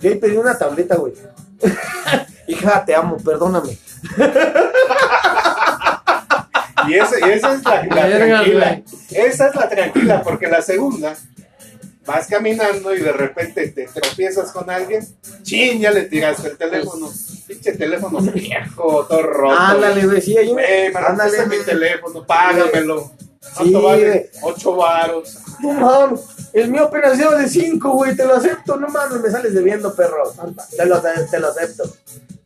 [0.00, 1.12] Yo ahí pedí una tableta, güey.
[2.46, 3.78] Hija, te amo, perdóname.
[6.86, 8.82] Y, esa es la, tranquila.
[9.10, 11.14] Esa es la tranquila, porque la segunda,
[12.08, 15.06] vas caminando y de repente te tropiezas con alguien,
[15.42, 17.12] chin, ya le tiraste el teléfono.
[17.46, 19.54] Pinche teléfono viejo, todo roto.
[19.54, 20.58] Ándale, güey, sí, un...
[20.58, 23.10] Eh, me Ándale, mi teléfono, págamelo.
[23.54, 24.30] ¿Cuánto Sí, vale?
[24.42, 25.38] Ocho varos.
[25.60, 26.20] No mames,
[26.54, 29.94] el mío apenas lleva de 5, güey, te lo acepto, no mames, me sales debiendo,
[29.94, 30.32] perro.
[30.76, 31.84] Te lo, te lo acepto.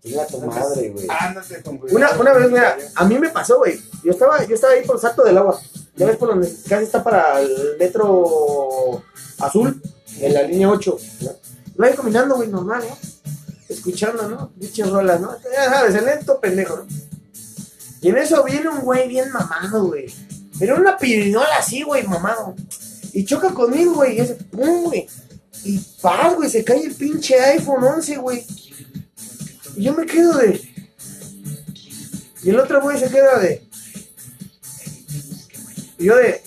[0.03, 1.07] Chinga tu madre, güey.
[1.09, 1.99] Ándate con cuidado.
[1.99, 3.81] Una, una vez, mira, a mí me pasó, güey.
[4.03, 5.61] Yo estaba, yo estaba ahí por Salto del Agua.
[5.95, 9.05] Ya ves por donde casi está para el metro
[9.43, 9.83] azul,
[10.21, 10.99] en la línea 8.
[11.23, 11.31] ¿no?
[11.77, 12.97] Lo ahí caminando, güey, normal, ¿no?
[13.69, 14.53] Escuchando, ¿no?
[14.57, 15.31] Dichas rolas, ¿no?
[15.53, 16.87] Ya sabes, el lento pendejo, ¿no?
[18.03, 20.13] Y en eso viene un güey bien mamado, güey.
[20.59, 22.55] Pero una pirinola así, güey, mamado.
[23.13, 24.17] Y choca conmigo, güey.
[24.17, 25.09] Y ese, pum, güey.
[25.65, 28.45] Y paz, güey, se cae el pinche iPhone 11, güey.
[29.77, 30.61] Y yo me quedo de.
[32.43, 33.65] Y el otro güey se queda de.
[35.99, 36.43] Y yo de.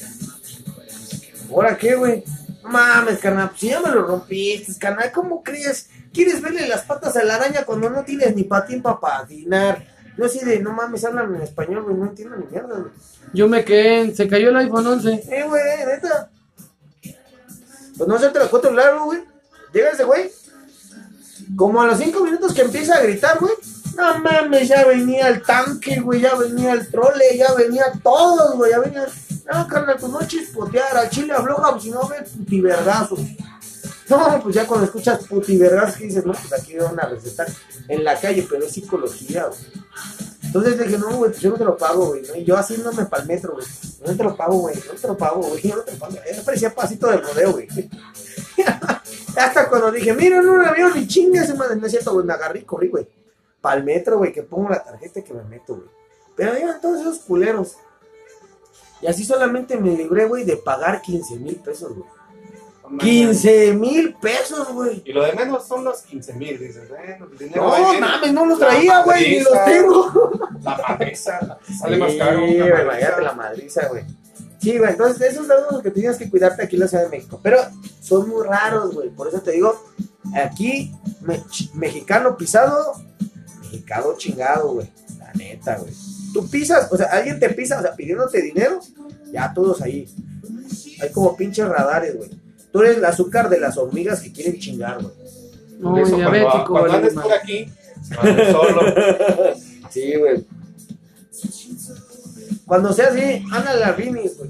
[1.49, 2.23] ¿Ahora qué, güey?
[2.65, 5.87] No mames, carnal, pues si ya me lo rompiste, carnal, ¿cómo crees?
[6.11, 9.85] ¿Quieres verle las patas a la araña cuando no tienes ni patín para patinar?
[10.17, 12.91] Yo así de, no mames, hablan en español, güey, no entiendo ni mierda, güey.
[13.33, 15.13] Yo me quedé, se cayó el iPhone 11.
[15.29, 16.31] Eh, güey, neta.
[17.97, 19.19] Pues no hacerte la cuento largo, güey.
[19.73, 20.31] Llega ese güey.
[21.55, 23.53] Como a los cinco minutos que empieza a gritar, güey.
[23.95, 26.21] No mames, ya venía el tanque, güey.
[26.21, 28.71] Ya venía el trole, ya venía todos, güey.
[28.71, 29.05] Ya venía.
[29.51, 30.97] No, carnal, pues no chispotear.
[30.97, 33.19] Al chile afloja, pues si no ve putivergazos.
[34.09, 37.47] No, pues ya cuando escuchas putivergazos, que dices, no, pues aquí van a recetar
[37.87, 39.85] en la calle, pero es psicología, güey.
[40.55, 42.21] Entonces dije, no, güey, pues yo no te lo pago, güey.
[42.21, 42.35] ¿no?
[42.35, 43.65] Y yo haciéndome para el metro, güey.
[44.05, 44.75] No te lo pago, güey.
[44.75, 45.61] No te lo pago, güey.
[45.61, 46.13] Yo no te lo pago.
[46.13, 47.67] Me parecía pasito de rodeo, güey.
[49.35, 51.75] Hasta cuando dije, mira, no la veo ni chingas, madre.
[51.75, 52.25] No es cierto, güey.
[52.25, 53.05] Me agarré y corrí, güey.
[53.59, 55.89] Para el metro, güey, que pongo la tarjeta y que me meto, güey.
[56.37, 57.75] Pero iban todos esos culeros.
[59.01, 62.09] Y así solamente me libré, güey, de pagar 15 mil pesos, güey.
[62.99, 65.01] 15 mil pesos, güey.
[65.05, 68.33] Y lo de menos son los 15 mil, dices, bueno, el dinero ahí No, mames,
[68.33, 70.31] no los traía, güey, ni los tengo.
[70.61, 72.39] La madriza, sale más Sí, caro.
[72.41, 73.21] güey, madriza.
[73.21, 74.03] la madriza, güey.
[74.61, 77.09] Sí, güey, entonces esos son los que tienes que cuidarte aquí en la Ciudad de
[77.09, 77.39] México.
[77.41, 77.57] Pero
[78.01, 79.09] son muy raros, güey.
[79.09, 79.83] Por eso te digo,
[80.35, 82.93] aquí, me- mexicano pisado,
[83.61, 84.91] mexicano chingado, güey.
[85.17, 85.93] La neta, güey.
[86.35, 88.81] Tú pisas, o sea, alguien te pisa, o sea, pidiéndote dinero,
[89.31, 90.05] ya todos ahí.
[91.01, 92.29] Hay como pinches radares, güey.
[92.73, 95.13] Tú eres el azúcar de las hormigas que quieren chingar, güey.
[95.79, 97.71] No, Eso, cuando, cuando andes por aquí,
[98.51, 98.81] solo.
[99.89, 100.45] Sí, güey.
[102.65, 104.49] Cuando sea así, anda la Vini, güey.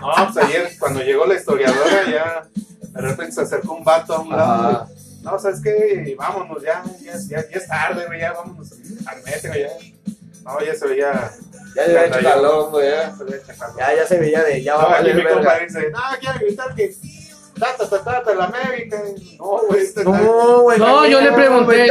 [0.00, 2.48] No, pues ayer cuando llegó la historiadora ya
[2.92, 4.88] de repente se acercó un vato a un lado.
[5.22, 6.14] No, ¿sabes qué?
[6.16, 8.72] Vámonos, ya, ya, ya, ya es tarde, güey, ya vámonos
[9.06, 9.68] al metro, ya.
[10.44, 11.30] No, ya se veía.
[11.76, 11.86] Ya
[12.70, 12.90] güey.
[12.90, 13.76] Ya, se veía chacalón.
[13.78, 15.36] ya, ya se veía de, ya va No, a valer mi verga.
[15.36, 16.94] compa dice, no, quiero gritar que.
[17.58, 19.02] Tata, tata, tata, la América.
[19.38, 20.78] No, güey, este No, güey.
[20.78, 21.86] No, yo le pregunté,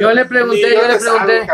[0.00, 1.46] yo- le pregunté, yo le pregunté.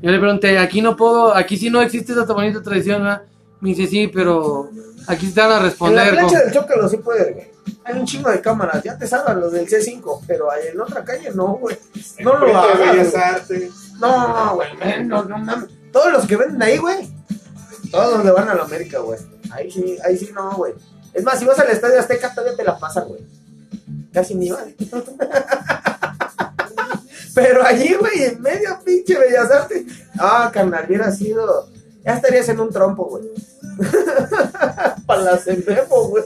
[0.00, 3.22] Yo le pregunté, aquí no puedo, aquí sí no existe esa bonita tradición, ¿verdad?
[3.62, 4.68] Me dice, sí, pero
[5.06, 6.10] aquí van a En la responder.
[6.10, 7.50] plancha como- del Zócalo sí puede, güey.
[7.84, 11.04] Hay un chingo de cámaras, ya te salvan los del C5, pero ahí en otra
[11.04, 11.76] calle no, güey.
[12.20, 13.22] No lo hagas, Bellas güey.
[13.22, 13.70] Artes.
[14.00, 15.70] No, güey, no, no mames.
[15.92, 17.08] Todos los que venden ahí, güey.
[17.90, 19.18] Todos los que van a la América, güey.
[19.50, 20.72] Ahí sí, ahí sí no, güey.
[21.14, 23.20] Es más, si vas al Estadio Azteca todavía te la pasan, güey.
[24.12, 24.74] Casi ni van.
[27.34, 29.84] Pero allí, güey, en medio pinche Bellas Artes.
[30.18, 31.68] Ah, carnal, hubiera sido.
[32.04, 33.24] Ya estarías en un trompo, güey.
[35.06, 36.24] Para la Cendepo, güey.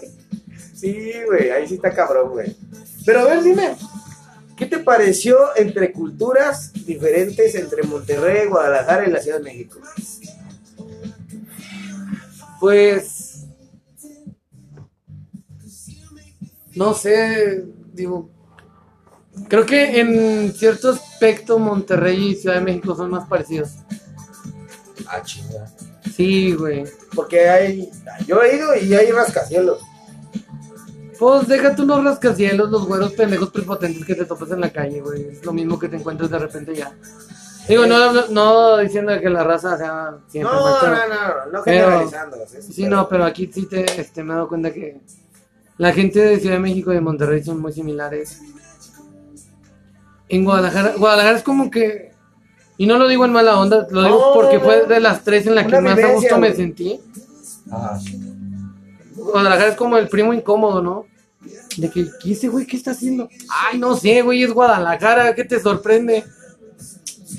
[0.75, 2.55] Sí, güey, ahí sí está cabrón, güey.
[3.05, 3.77] Pero a ver, dime,
[4.57, 9.81] ¿qué te pareció entre culturas diferentes entre Monterrey, Guadalajara y la Ciudad de México?
[12.61, 13.47] Pues.
[16.75, 18.29] No sé, digo.
[19.49, 23.77] Creo que en cierto aspecto Monterrey y Ciudad de México son más parecidos.
[25.07, 25.76] Ah, chinga.
[26.15, 26.85] Sí, güey.
[27.15, 27.91] Porque hay.
[28.27, 29.81] Yo he ido y hay rascacielos.
[31.19, 35.29] Pues déjate unos rascacielos, los güeros pendejos prepotentes que te topas en la calle, güey.
[35.31, 36.93] Es lo mismo que te encuentras de repente ya.
[37.69, 41.63] Digo, no, no, no diciendo que la raza sea siempre No, pero- no, no, no
[41.65, 42.37] pero- generalizando.
[42.37, 45.01] eso, Sí, no, pero aquí sí te, este, me he dado cuenta que
[45.79, 48.41] la gente de Ciudad de México y de Monterrey son muy similares.
[50.29, 52.13] En Guadalajara, Guadalajara es como que,
[52.79, 54.65] y no lo digo en mala onda, lo digo No, porque no.
[54.65, 57.01] fue de las tres en la que más a gusto me sentí.
[57.71, 57.99] Ajá.
[59.15, 61.07] Guadalajara es como el primo incómodo, ¿no?
[61.77, 63.29] De que, ¿qué ese güey qué está haciendo?
[63.49, 66.25] Ay, no sé, güey, es Guadalajara, ¿qué te sorprende?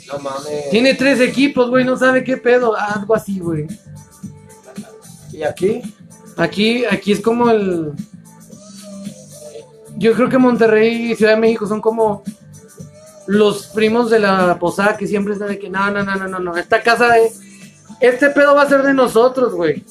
[0.07, 0.69] No mames.
[0.69, 3.67] Tiene tres equipos, güey, no sabe qué pedo, algo así, güey.
[5.31, 5.81] ¿Y aquí?
[6.37, 7.93] Aquí, aquí es como el.
[9.97, 12.23] Yo creo que Monterrey y Ciudad de México son como
[13.27, 16.39] los primos de la posada que siempre están de que no, no, no, no, no,
[16.39, 16.57] no.
[16.57, 17.31] Esta casa de.
[17.99, 19.83] Este pedo va a ser de nosotros, güey.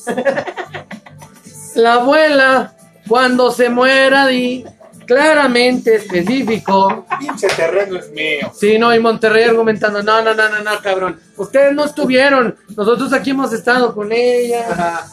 [1.75, 2.75] La abuela,
[3.07, 4.64] cuando se muera, di
[5.07, 7.07] claramente específico.
[7.18, 8.53] Pinche terreno es mío.
[8.55, 11.20] Sí, no, y Monterrey argumentando, no, no, no, no, no, cabrón.
[11.37, 12.57] Ustedes no estuvieron.
[12.77, 14.66] Nosotros aquí hemos estado con ella.
[14.70, 15.07] Ajá.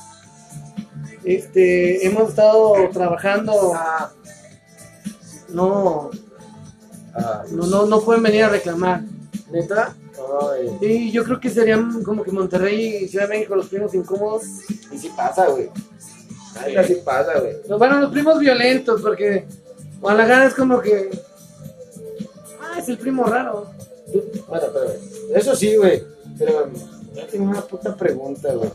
[1.24, 3.74] Este, hemos estado trabajando.
[5.50, 6.10] No.
[7.52, 9.02] No, no, no pueden venir a reclamar.
[9.52, 9.96] ¿Neta?
[10.52, 10.78] Ay.
[10.82, 14.44] Y yo creo que serían como que Monterrey y Ciudad de México los primos incómodos.
[14.92, 15.70] Y sí pasa, güey.
[16.66, 17.58] Neta sí pasa, güey.
[17.68, 19.46] No, Bueno, los primos violentos, porque
[20.00, 21.12] Guadalajara es como que.
[22.62, 23.68] Ah, es el primo raro.
[24.48, 24.94] Bueno, pero
[25.36, 26.04] eso sí, güey.
[26.38, 26.70] Pero
[27.16, 28.70] yo tengo una puta pregunta, güey.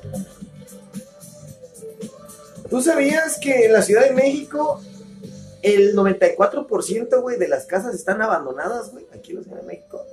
[2.70, 4.80] ¿Tú sabías que en la Ciudad de México
[5.62, 9.06] el 94% güey de las casas están abandonadas, güey?
[9.14, 10.04] Aquí en la Ciudad de México.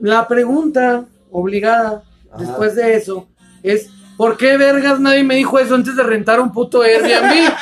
[0.00, 2.42] La pregunta obligada Ajá.
[2.42, 3.28] después de eso
[3.62, 7.52] es: ¿por qué vergas nadie me dijo eso antes de rentar un puto Airbnb?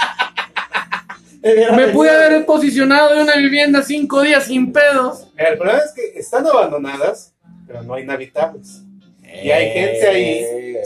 [1.40, 5.28] Me pude haber posicionado en una vivienda cinco días sin pedos.
[5.36, 7.32] El problema es que están abandonadas,
[7.66, 8.82] pero no inhabitables.
[9.22, 10.76] Y hay gente ahí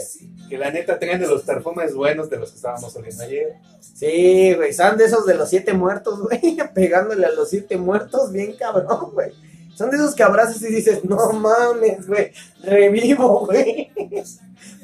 [0.53, 3.55] que la neta tengan de los perfumes buenos de los que estábamos oliendo ayer.
[3.81, 8.31] Sí, güey, son de esos de los siete muertos, güey, pegándole a los siete muertos
[8.31, 9.31] bien cabrón, güey.
[9.73, 13.91] Son de esos que abrazas y dices, no mames, güey, revivo, güey.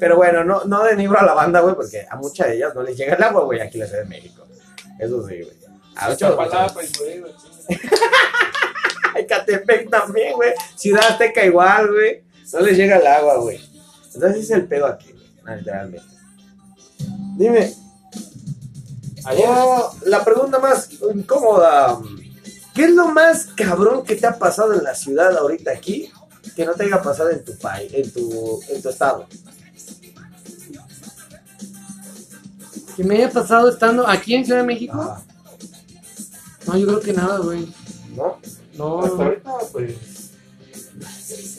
[0.00, 2.82] Pero bueno, no, no denigro a la banda, güey, porque a muchas de ellas no
[2.82, 4.44] les llega el agua, güey, aquí en la Ciudad de México.
[4.98, 5.56] Eso sí, güey.
[5.94, 6.36] A ocho.
[9.28, 10.52] Catepec también, güey.
[10.74, 12.24] Ciudad Azteca igual, güey.
[12.52, 13.60] No les llega el agua, güey.
[14.12, 15.14] Entonces es el pedo aquí,
[15.46, 16.06] literalmente.
[17.36, 17.74] Dime.
[19.46, 21.98] Oh, la pregunta más incómoda.
[22.74, 26.10] ¿Qué es lo más cabrón que te ha pasado en la ciudad ahorita aquí
[26.56, 29.26] que no te haya pasado en tu país, en tu, en tu estado?
[32.96, 34.98] Que me haya pasado estando aquí en Ciudad de México.
[34.98, 35.22] Ah,
[36.66, 37.72] No, yo creo que nada, güey.
[38.14, 38.38] ¿No?
[38.76, 39.94] No, Hasta ahorita, pues.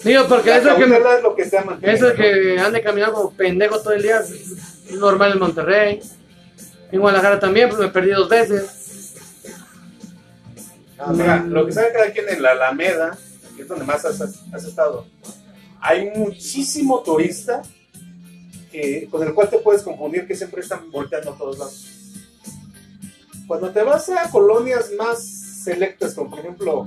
[0.03, 3.79] Digo, porque eso que es lo que se mantenido, Eso que ande caminando como pendejo
[3.79, 5.99] todo el día es normal en Monterrey.
[6.91, 9.15] En Guadalajara también, pues me perdí dos veces.
[10.97, 13.17] Ah, mira, lo que sabe cada quien en la Alameda,
[13.55, 15.07] que es donde más has, has estado,
[15.79, 17.63] hay muchísimo turista
[18.71, 21.87] que, con el cual te puedes confundir que siempre están volteando a todos lados.
[23.47, 25.23] Cuando te vas a colonias más
[25.63, 26.85] selectas, como por ejemplo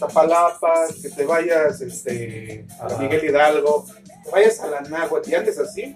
[0.00, 2.96] Iztapalapa, que te vayas este, a.
[2.96, 3.86] Miguel Hidalgo,
[4.24, 5.94] te vayas a la Náhuatl y andes así,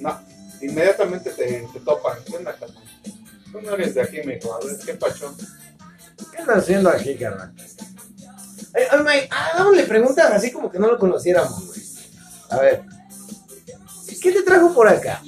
[0.00, 0.20] no,
[0.60, 2.18] inmediatamente te, te topan.
[2.24, 2.82] ¿Qué onda, carnal?
[3.52, 5.36] Tú no eres de aquí, me dijo, a ver, ¿qué pacho?
[6.32, 7.54] ¿Qué andas haciendo aquí, carnal?
[8.74, 11.80] Ay, ay, May, ah, le preguntas así como que no lo conociéramos, güey.
[12.50, 12.82] A ver.
[14.20, 15.22] ¿Qué te trajo por acá?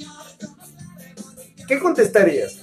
[1.69, 2.57] ¿Qué contestarías?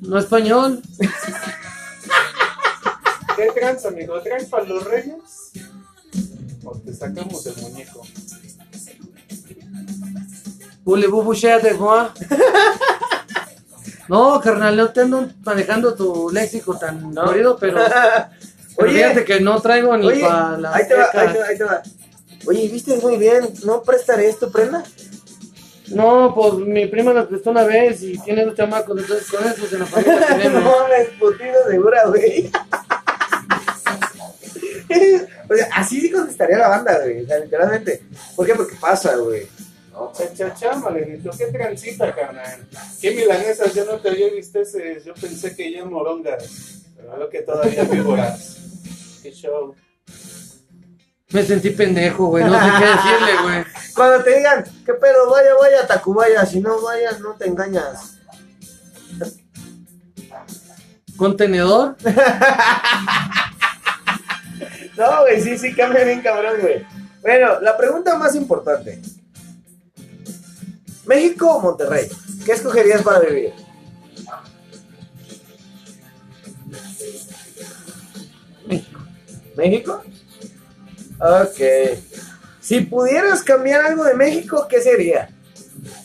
[0.00, 0.80] No español.
[3.40, 4.20] ¿Qué trans, amigo?
[4.20, 5.14] ¿Traen para los reyes?
[6.62, 8.02] O te sacamos el muñeco.
[10.84, 12.08] De moi?
[14.08, 17.32] No, carnal, no te ando manejando tu léxico tan No.
[17.32, 17.78] pero, pero
[18.76, 18.92] Oye.
[18.94, 21.64] fíjate que no traigo ni para la ahí te va, ahí te va, ahí te
[21.64, 21.82] va.
[22.46, 23.48] Oye, ¿viste muy bien?
[23.64, 24.82] ¿No prestaré esto, prenda?
[25.88, 29.64] No, pues mi prima nos prestó una vez y tiene dos chamacos, entonces con eso
[29.74, 30.62] en la familia tenemos.
[30.64, 32.50] no, es putido segura, güey.
[35.48, 37.24] o sea, así sí contestaría la banda, güey.
[37.24, 38.02] O sea, literalmente.
[38.36, 38.54] ¿Por qué?
[38.54, 39.46] Porque pasa, güey.
[39.92, 40.12] ¿No?
[40.12, 41.30] Cha, cha, cha, maledito.
[41.36, 42.66] ¿Qué transita, carnal?
[43.00, 43.74] ¿Qué milanesas?
[43.74, 45.02] Yo no te había visto ese.
[45.04, 46.84] Yo pensé que ya morongas.
[46.96, 48.56] Pero veo que todavía víboras.
[49.22, 49.74] Qué show.
[51.32, 53.64] Me sentí pendejo, güey, no sé qué decirle, güey.
[53.94, 55.30] Cuando te digan, ¿qué pedo?
[55.30, 56.44] Vaya, vaya, Tacubaya.
[56.44, 58.18] Si no vayas, no te engañas.
[61.16, 61.96] ¿Contenedor?
[65.00, 66.84] No, güey, sí, sí, cambia bien cabrón, güey.
[67.22, 69.00] Bueno, la pregunta más importante.
[71.06, 72.06] ¿México o Monterrey?
[72.44, 73.54] ¿Qué escogerías para vivir?
[78.66, 79.00] México.
[79.56, 80.04] ¿México?
[81.18, 81.98] Ok.
[82.60, 85.30] Si pudieras cambiar algo de México, ¿qué sería?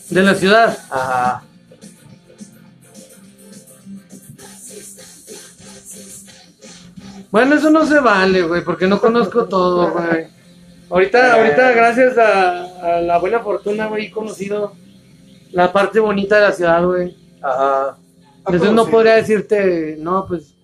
[0.08, 0.78] De la ciudad.
[0.88, 1.45] Ajá.
[7.36, 10.26] Bueno, eso no se vale, güey, porque no conozco todo, güey.
[10.88, 14.72] Ahorita, ahorita, gracias a, a la buena fortuna, güey, he conocido
[15.50, 17.14] la parte bonita de la ciudad, güey.
[17.42, 17.98] Ajá.
[18.38, 20.54] Entonces no podría decirte, no, pues.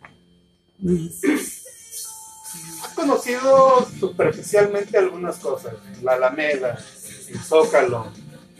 [2.82, 5.74] Has conocido superficialmente algunas cosas.
[6.02, 6.78] La Alameda,
[7.28, 8.06] el Zócalo,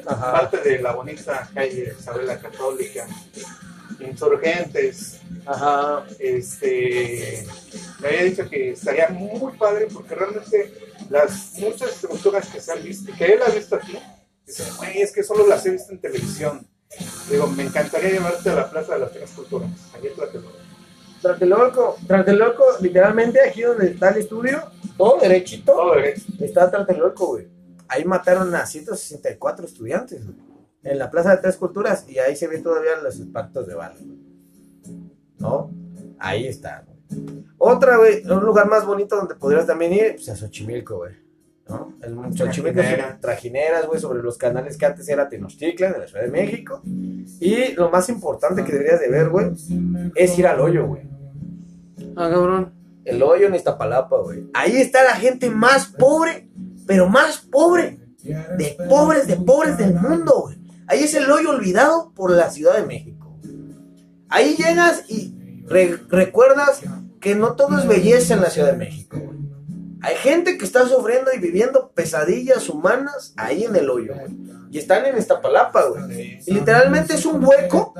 [0.05, 0.33] Ajá.
[0.33, 3.07] parte de la bonita calle Isabel la Católica,
[4.01, 5.22] Insurgentes.
[5.47, 6.05] Ajá.
[6.19, 7.47] Este,
[8.01, 10.73] me había dicho que estaría muy padre porque realmente
[11.11, 13.99] las muchas estructuras que se han visto, que él ha visto aquí,
[14.47, 16.67] dice, güey, es que solo las he visto en televisión.
[17.31, 20.59] Digo, me encantaría llevarte a la Plaza de las Tres Culturas, allí en Tlatelolco.
[21.23, 24.63] Tlatelolco, Tlatelolco, literalmente aquí donde está el estudio,
[24.99, 26.23] todo derechito, Todo derecho.
[26.41, 27.49] está Tlatelolco, güey.
[27.89, 30.37] Ahí mataron a 164 estudiantes, güey.
[30.83, 33.95] En la Plaza de Tres Culturas, y ahí se ven todavía los impactos de bala,
[34.01, 34.32] güey.
[35.43, 35.71] ¿No?
[36.19, 36.93] Ahí está, güey.
[37.59, 41.15] Otra, güey, un lugar más bonito donde podrías también ir, pues a Xochimilco, güey.
[41.69, 41.95] ¿No?
[42.01, 42.81] El Xochimilco
[43.21, 46.81] trajineras, güey, sobre los canales que antes era Tenochtitlan, de la Ciudad de México.
[46.85, 49.51] Y lo más importante que deberías de ver, güey,
[50.15, 51.03] es ir al hoyo, güey.
[52.17, 52.73] Ah, cabrón.
[53.05, 54.49] El hoyo en Iztapalapa, güey.
[54.55, 56.49] Ahí está la gente más pobre,
[56.87, 57.99] pero más pobre.
[58.23, 60.59] De pobres, de pobres del mundo, güey.
[60.87, 63.22] Ahí es el hoyo olvidado por la Ciudad de México.
[64.33, 65.35] Ahí llegas y
[65.67, 66.81] re- recuerdas
[67.21, 69.17] que no todo es belleza en la Ciudad de México.
[70.01, 74.33] Hay gente que está sufriendo y viviendo pesadillas humanas ahí en el hoyo, güey.
[74.73, 76.41] Y están en Iztapalapa, güey.
[76.45, 77.95] Y literalmente es un hueco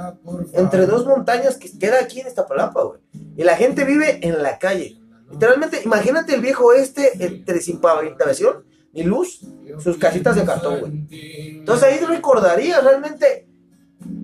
[0.55, 3.01] entre dos montañas que queda aquí en Iztapalapa, güey.
[3.37, 4.99] Y la gente vive en la calle.
[5.31, 8.65] Literalmente, imagínate el viejo este entre sin pavimentación
[8.95, 9.41] ni luz,
[9.79, 11.07] sus casitas de cartón, güey.
[11.59, 13.47] Entonces ahí recordaría realmente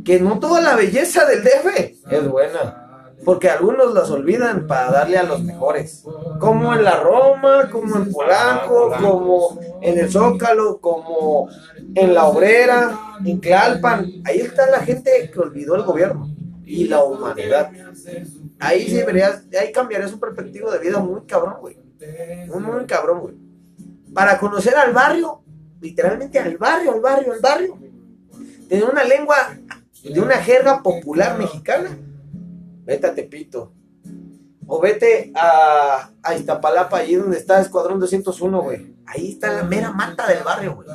[0.05, 2.85] que no toda la belleza del DF es buena.
[3.25, 6.05] Porque algunos las olvidan para darle a los mejores.
[6.39, 11.49] Como en la Roma, como en Polanco, como en el Zócalo, como
[11.95, 14.23] en la Obrera, en Tlalpan.
[14.25, 16.31] Ahí está la gente que olvidó el gobierno
[16.65, 17.71] y la humanidad.
[18.61, 21.77] Ahí sí verías, ahí cambiaría su perspectiva de vida muy cabrón, güey.
[22.47, 23.35] Muy, muy cabrón, güey.
[24.15, 25.43] Para conocer al barrio,
[25.81, 27.79] literalmente al barrio, al barrio, al barrio.
[28.69, 29.37] Tener una lengua
[30.03, 31.99] de una jerga popular mexicana
[32.89, 33.73] vete a Tepito.
[34.67, 38.95] O vete a, a Iztapalapa, allí donde está Escuadrón 201, güey.
[39.07, 40.89] Ahí está la mera mata del barrio, güey.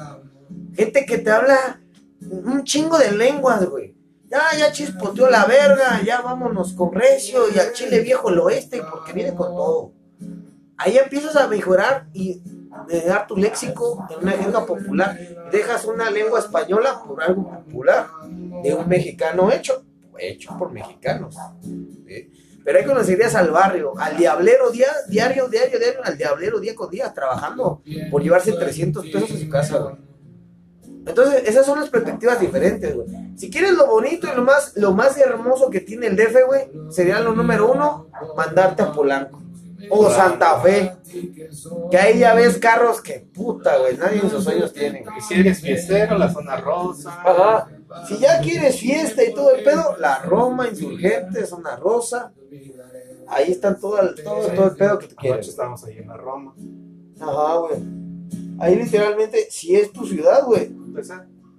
[0.76, 1.82] Gente que te habla
[2.30, 3.96] un chingo de lenguas, güey.
[4.28, 8.82] Ya, ya chispoteó la verga, ya vámonos con recio y al chile viejo el oeste,
[8.90, 9.94] porque viene con todo.
[10.78, 12.42] Ahí empiezas a mejorar y
[12.88, 15.18] dejar tu léxico en una jerga popular.
[15.52, 18.08] Dejas una lengua española por algo popular,
[18.64, 19.84] de un mexicano hecho
[20.20, 21.36] hecho por mexicanos.
[22.66, 26.90] Pero ahí conocerías al barrio, al diablero día, diario, diario, diario, al diablero día con
[26.90, 29.98] día, trabajando por llevarse 300 pesos a su casa.
[31.06, 32.96] Entonces, esas son las perspectivas diferentes.
[33.36, 37.20] Si quieres lo bonito y lo más, lo más hermoso que tiene el DF, sería
[37.20, 38.08] lo número uno,
[38.38, 39.43] mandarte a Polanco.
[39.90, 40.94] O Santa Fe.
[41.92, 45.06] Que ahí ya ves carros que puta, güey, nadie en sus sueños tiene.
[45.18, 47.22] Y si eres fiestero, la zona rosa.
[47.24, 47.70] Ajá.
[48.08, 52.34] Si ya quieres fiesta y todo el pedo, la Roma, Insurgente, Zona Rosa.
[53.28, 55.48] Ahí están todo el, todo, todo el pedo que tú quieres.
[55.48, 56.54] estamos ahí en la Roma.
[57.20, 57.80] Ajá, güey.
[58.60, 60.70] Ahí literalmente, si es tu ciudad, güey.
[60.70, 61.12] Pues,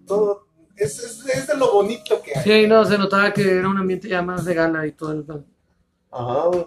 [0.06, 0.46] todo.
[0.76, 2.42] Es, es, es, de lo bonito que hay.
[2.42, 5.22] Sí, no, se notaba que era un ambiente ya más de gala y todo el
[5.22, 5.44] pedo.
[6.10, 6.66] Ajá, güey.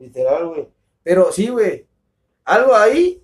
[0.00, 0.68] Literal, güey.
[1.04, 1.86] Pero sí, güey.
[2.44, 3.22] Algo ahí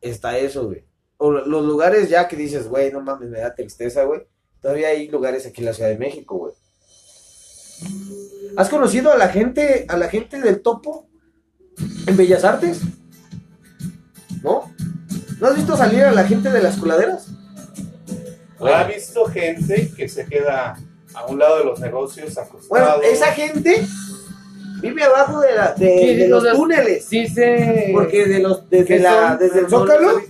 [0.00, 0.84] está eso, güey.
[1.18, 4.26] O los lugares ya que dices, güey, no mames, me da tristeza, güey
[4.66, 6.52] Todavía hay lugares aquí en la Ciudad de México, güey.
[8.56, 11.06] ¿Has conocido a la gente, a la gente del topo
[12.06, 12.80] en Bellas Artes?
[14.42, 14.74] ¿No?
[15.38, 17.28] ¿No has visto salir a la gente de las coladeras?
[18.58, 20.76] Ha visto gente que se queda
[21.14, 22.68] a un lado de los negocios acostado.
[22.68, 23.86] Bueno, esa gente
[24.80, 27.08] vive abajo de, la, de, los, túneles.
[27.10, 27.90] Dice.
[27.92, 30.20] Porque de los, desde, la, desde el Zócalo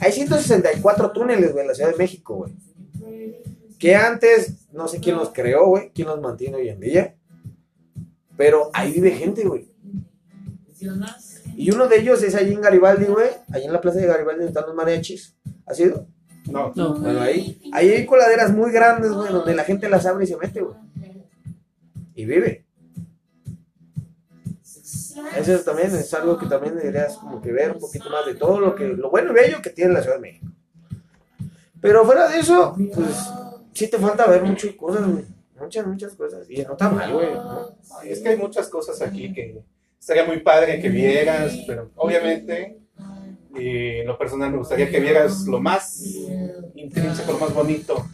[0.00, 2.52] hay 164 túneles, güey, en la Ciudad de México, güey
[3.78, 7.14] que antes, no sé quién los creó, güey, quién los mantiene hoy en día,
[8.36, 9.70] pero ahí vive gente, güey.
[11.56, 14.40] Y uno de ellos es allí en Garibaldi, güey, allí en la plaza de Garibaldi
[14.40, 15.36] donde están los mariachis.
[15.66, 16.06] ¿Ha sido?
[16.50, 16.72] No.
[16.74, 16.94] no.
[16.94, 20.36] Bueno, ahí, ahí hay coladeras muy grandes, güey, donde la gente las abre y se
[20.36, 20.76] mete, güey.
[22.14, 22.65] Y vive.
[25.36, 28.60] Eso también es algo que también deberías como que ver un poquito más de todo
[28.60, 30.46] lo que, lo bueno y bello que tiene la Ciudad de México.
[31.80, 33.30] Pero fuera de eso, pues
[33.72, 35.02] sí te falta ver muchas cosas,
[35.58, 36.50] Muchas, muchas cosas.
[36.50, 37.28] Y no está mal, güey.
[38.04, 39.62] Es que hay muchas cosas aquí que
[39.98, 42.78] estaría muy padre que vieras, pero obviamente,
[43.54, 46.04] en lo personal me gustaría que vieras lo más
[46.74, 48.06] intrínseco, lo más bonito,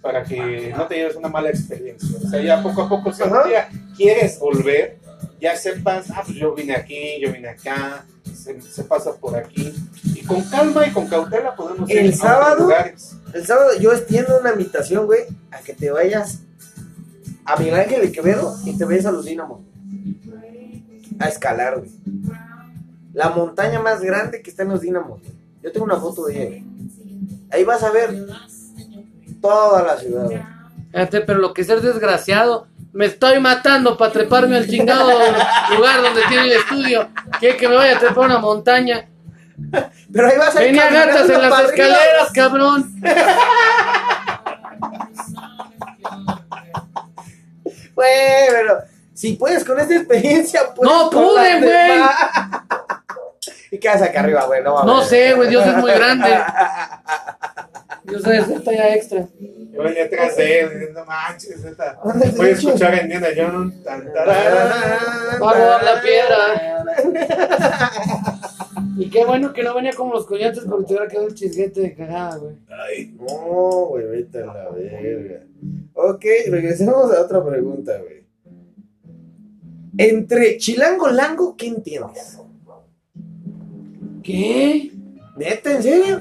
[0.00, 2.16] para que no te lleves una mala experiencia.
[2.24, 4.98] O sea, ya poco a poco, si un día quieres volver,
[5.40, 9.72] ya sepas, ah, pues yo vine aquí, yo vine acá, se, pasa por aquí.
[10.04, 13.16] Y con calma y con cautela podemos el ir sábado, a lugares.
[13.32, 16.40] El sábado yo extiendo una invitación, güey, a que te vayas
[17.44, 19.60] a Miguel Ángel de Quevedo y te vayas a los Dínamos.
[21.18, 21.90] A escalar, güey.
[23.12, 25.22] La montaña más grande que está en los Dínamos.
[25.62, 26.64] Yo tengo una foto de ella.
[27.50, 28.14] Ahí vas a ver
[29.40, 30.28] toda la ciudad,
[30.90, 32.66] Fíjate, pero lo que es ser desgraciado
[32.96, 35.10] me estoy matando para treparme al chingado
[35.76, 37.10] lugar donde tiene el estudio.
[37.38, 39.06] Quiere que me vaya a trepar una montaña.
[40.10, 42.90] Pero ahí vas a Venía gatas en las escaleras, cabrón.
[47.94, 48.78] Güey, pero
[49.12, 50.90] si puedes con esta experiencia, pues.
[50.90, 52.02] No pude, güey.
[53.72, 54.62] ¿Y qué haces acá arriba, güey?
[54.62, 56.30] No, no sé, güey, Dios es muy grande.
[58.06, 59.28] Dios es ya extra.
[59.72, 61.98] Yo venía atrás de él diciendo, manches, esta.
[62.36, 63.82] Voy a escuchar en Indiana Jones.
[63.82, 64.04] Tan,
[65.40, 66.76] Vamos la piedra.
[68.96, 71.80] y qué bueno que no venía como los coyotes porque te hubiera quedado el chisguete
[71.80, 72.56] de cagada, güey.
[72.68, 75.42] Ay, no, güey, vete a la verga.
[75.94, 78.24] Ok, regresemos a otra pregunta, güey.
[79.98, 82.38] Entre Chilango Lango, ¿qué entiendes?
[84.22, 84.92] ¿Qué?
[85.36, 86.20] ¿Neta, en serio?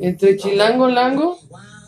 [0.00, 1.38] ¿Entre Chilango Lango?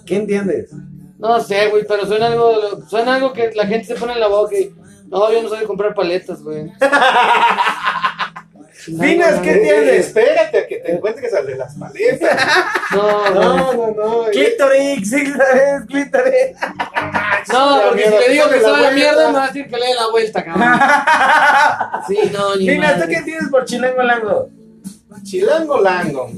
[0.06, 0.70] ¿Qué entiendes?
[1.18, 4.28] No sé, güey, pero suena algo, suena algo que la gente se pone en la
[4.28, 4.74] boca y...
[5.08, 6.72] No, yo no soy de comprar paletas, güey.
[8.84, 10.06] Finas, ¿qué tienes?
[10.06, 12.38] Espérate a que te encuentres al de las paletas.
[12.94, 13.40] No, no.
[13.40, 14.30] No, no, no.
[14.30, 15.86] Clítoris, sí, ¿sabes?
[15.88, 16.56] Clítoris.
[17.52, 19.86] No, porque si le digo que soy la mierda, me va a decir que le
[19.86, 20.80] dé la vuelta, cabrón.
[22.08, 24.48] Sí, no, ni Finas, ¿tú qué tienes por Chilango Lango?
[25.22, 26.30] Chilango Lango.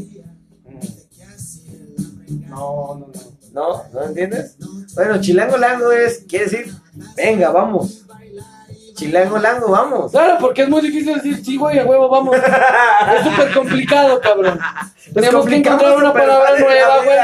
[2.29, 3.37] No, no, no.
[3.57, 3.83] ¿No?
[3.95, 4.57] ¿No entiendes?
[4.95, 6.75] Bueno, Chilango Lango es, quiere decir,
[7.17, 8.05] venga, vamos.
[8.95, 10.13] Chilango Lango, vamos.
[10.13, 12.37] Claro, porque es muy difícil decir sí, güey, a huevo, vamos.
[12.37, 14.59] Es súper complicado, cabrón.
[15.15, 17.17] Tenemos que encontrar una palabra vale nueva, güey.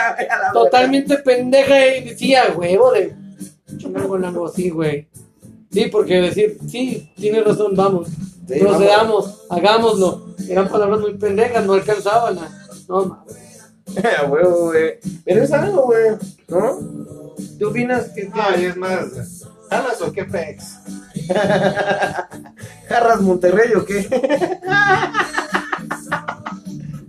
[0.55, 3.15] Totalmente pendeja y decía, huevo, de.
[3.77, 5.09] Chilango, lango, sí, güey.
[5.71, 8.09] Sí, porque decir, sí, tienes razón, vamos.
[8.49, 10.35] Sí, Procedamos, hagámoslo.
[10.49, 12.67] Eran palabras muy pendejas, no alcanzaban a.
[12.89, 13.42] No, mames.
[14.19, 14.99] A huevo, güey.
[15.25, 16.11] Pero es algo, güey.
[16.49, 16.79] ¿No?
[17.59, 19.45] ¿Tú opinas que Ay, es más.
[19.71, 20.79] ¿Jalas o qué pex?
[22.89, 24.09] Jarras Monterrey o qué?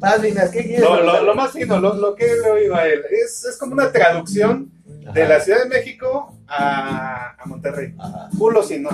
[0.04, 0.20] Más
[0.52, 0.82] ¿qué quieres?
[0.82, 3.72] Lo, lo, lo más fino, lo, lo que le oído a él, es, es como
[3.72, 4.70] una traducción
[5.14, 7.96] de la Ciudad de México a, a Monterrey.
[7.98, 8.30] Ajá.
[8.38, 8.90] Culo si no.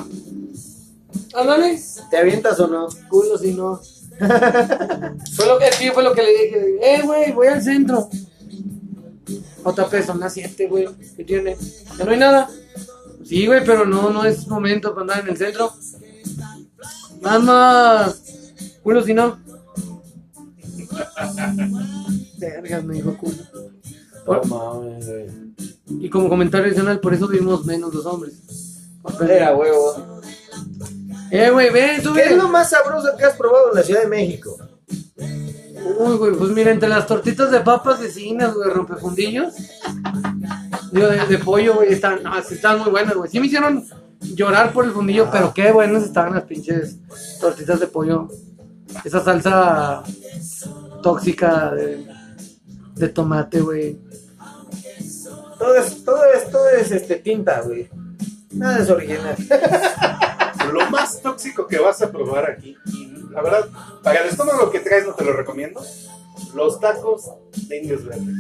[1.34, 1.80] Ándale,
[2.12, 2.88] ¿Te avientas o no?
[3.10, 3.82] culo si no.
[5.36, 6.78] fue lo que, sí, fue lo que le dije.
[6.82, 8.10] Eh, güey, voy al centro.
[10.06, 10.88] Son las 7, güey.
[11.16, 11.56] ¿Qué tiene?
[11.98, 12.50] Ya no hay nada.
[13.24, 15.72] Sí, güey, pero no, no es momento para andar en el centro.
[17.22, 18.22] Nada más.
[18.84, 19.38] Culo si no.
[22.38, 23.36] Vergas, me dijo culo.
[24.26, 25.28] Por- mames, güey.
[26.02, 28.36] y como comentario adicional, por eso vivimos menos los hombres.
[29.22, 30.09] Era huevo.
[31.32, 32.26] Eh, güey, ven, ¿Qué sube.
[32.26, 34.58] es lo más sabroso que has probado en la Ciudad de México?
[35.18, 39.54] Uy, güey, pues mira, entre las tortitas de papas vecinas, güey, rompefundillos.
[40.92, 43.30] Digo, de, de pollo, güey, están, no, sí están muy buenas, güey.
[43.30, 43.86] Sí me hicieron
[44.22, 46.98] llorar por el fundillo, pero qué buenas estaban las pinches
[47.40, 48.28] tortitas de pollo.
[49.04, 50.04] Esa salsa
[51.04, 52.08] tóxica de,
[52.96, 54.00] de tomate, güey.
[55.58, 57.90] Todo es, todo es, todo es este, tinta, güey.
[58.52, 59.36] Nada es original.
[60.72, 63.70] Lo más tóxico que vas a probar aquí, y la verdad,
[64.04, 65.82] para el estómago que traes no te lo recomiendo,
[66.54, 67.30] los tacos
[67.68, 68.36] de indios verdes.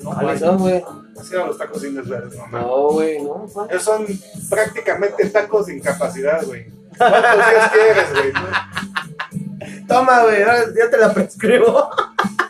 [0.00, 0.84] No, ¿Cuáles man, son, güey?
[1.20, 2.62] así eran los tacos de indios verdes, no, man.
[2.62, 3.46] No, güey, no.
[3.52, 3.66] pa.
[3.68, 4.06] Esos son
[4.48, 6.66] prácticamente tacos de incapacidad, güey.
[6.96, 9.86] ¿Cuántos días quieres, güey?
[9.86, 11.90] Toma, güey, ya te la prescribo.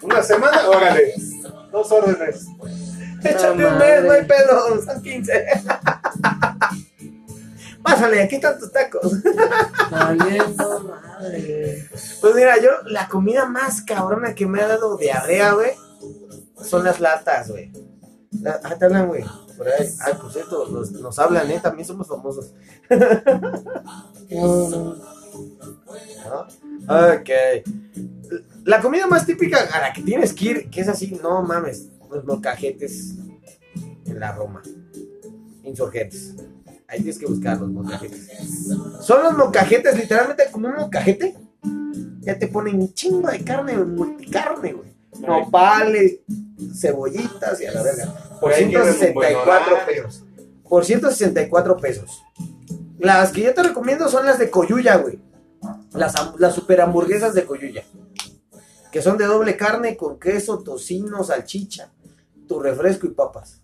[0.03, 0.69] ¿Una semana?
[0.69, 1.15] Órale.
[1.73, 2.47] Dos órdenes.
[3.23, 5.47] Échate un mes, no hay pedo, son 15.
[7.83, 9.13] Pásale, aquí están tus tacos.
[9.91, 10.81] Valiendo
[11.19, 11.89] madre.
[12.21, 15.73] Pues mira, yo, la comida más cabrona que me ha dado diarrea, güey,
[16.63, 17.73] son las latas, güey.
[18.43, 19.25] La- Ah, te hablan, güey.
[19.57, 19.89] Por ahí.
[20.01, 21.61] Ay, por cierto, nos, nos hablan, ¿eh?
[21.63, 22.53] También somos famosos.
[24.31, 24.97] No.
[26.89, 27.31] Ok.
[28.65, 31.89] La comida más típica a la que tienes que ir, que es así, no mames,
[32.11, 33.15] los molcajetes
[34.07, 34.63] en la Roma.
[35.65, 36.35] Insurgentes.
[36.91, 38.29] Ahí tienes que buscar los molcajetes.
[39.01, 41.37] Son los molcajetes, literalmente como un molcajete.
[42.21, 44.91] Ya te ponen un chingo de carne, multicarne, güey.
[45.21, 46.19] Nopales,
[46.75, 48.13] cebollitas y a la verga.
[48.41, 49.87] Por Ahí tienes un buen 164 horario.
[49.87, 50.25] pesos.
[50.69, 52.23] Por 164 pesos.
[52.99, 55.21] Las que yo te recomiendo son las de Coyuya, güey.
[55.93, 57.85] Las, las super hamburguesas de Coyuya.
[58.91, 61.93] Que son de doble carne con queso, tocino, salchicha,
[62.49, 63.63] tu refresco y papas.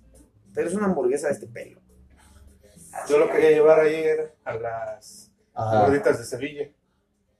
[0.54, 1.80] Pero es una hamburguesa de este pelo.
[3.08, 6.70] Yo lo quería llevar ayer a las gorditas de Sevilla.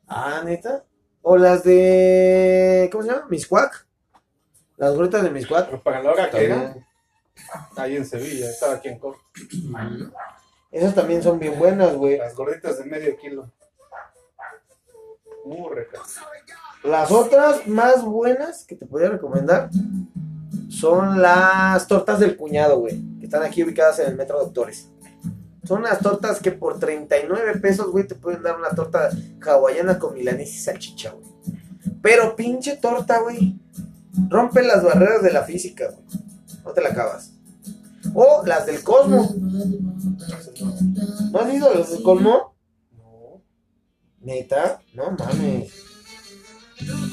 [0.06, 0.84] Ah, neta.
[1.22, 2.88] O las de.
[2.92, 3.26] ¿Cómo se llama?
[3.28, 3.86] Miscuac.
[4.76, 5.66] Las gorditas de Miscuac.
[5.66, 6.76] Pero para la hora que era,
[7.76, 9.20] ahí en Sevilla, estaba aquí en corto.
[10.70, 12.18] Esas también son bien buenas, güey.
[12.18, 13.50] Las gorditas de medio kilo.
[15.44, 16.16] Muy ricas.
[16.84, 19.70] Las otras más buenas que te podría recomendar
[20.68, 23.00] son las tortas del cuñado, güey.
[23.18, 24.90] Que están aquí ubicadas en el Metro Doctores.
[25.66, 29.10] Son unas tortas que por 39 pesos, güey, te pueden dar una torta
[29.44, 31.26] hawaiana con milanesa y salchicha, güey.
[32.02, 33.58] Pero pinche torta, güey.
[34.28, 36.04] Rompe las barreras de la física, güey.
[36.64, 37.32] No te la acabas.
[38.14, 39.34] O las del Cosmo.
[39.38, 39.64] No.
[41.32, 42.56] ¿No has ido a las del Cosmo?
[42.92, 43.42] No.
[44.20, 45.72] Neta, no mames.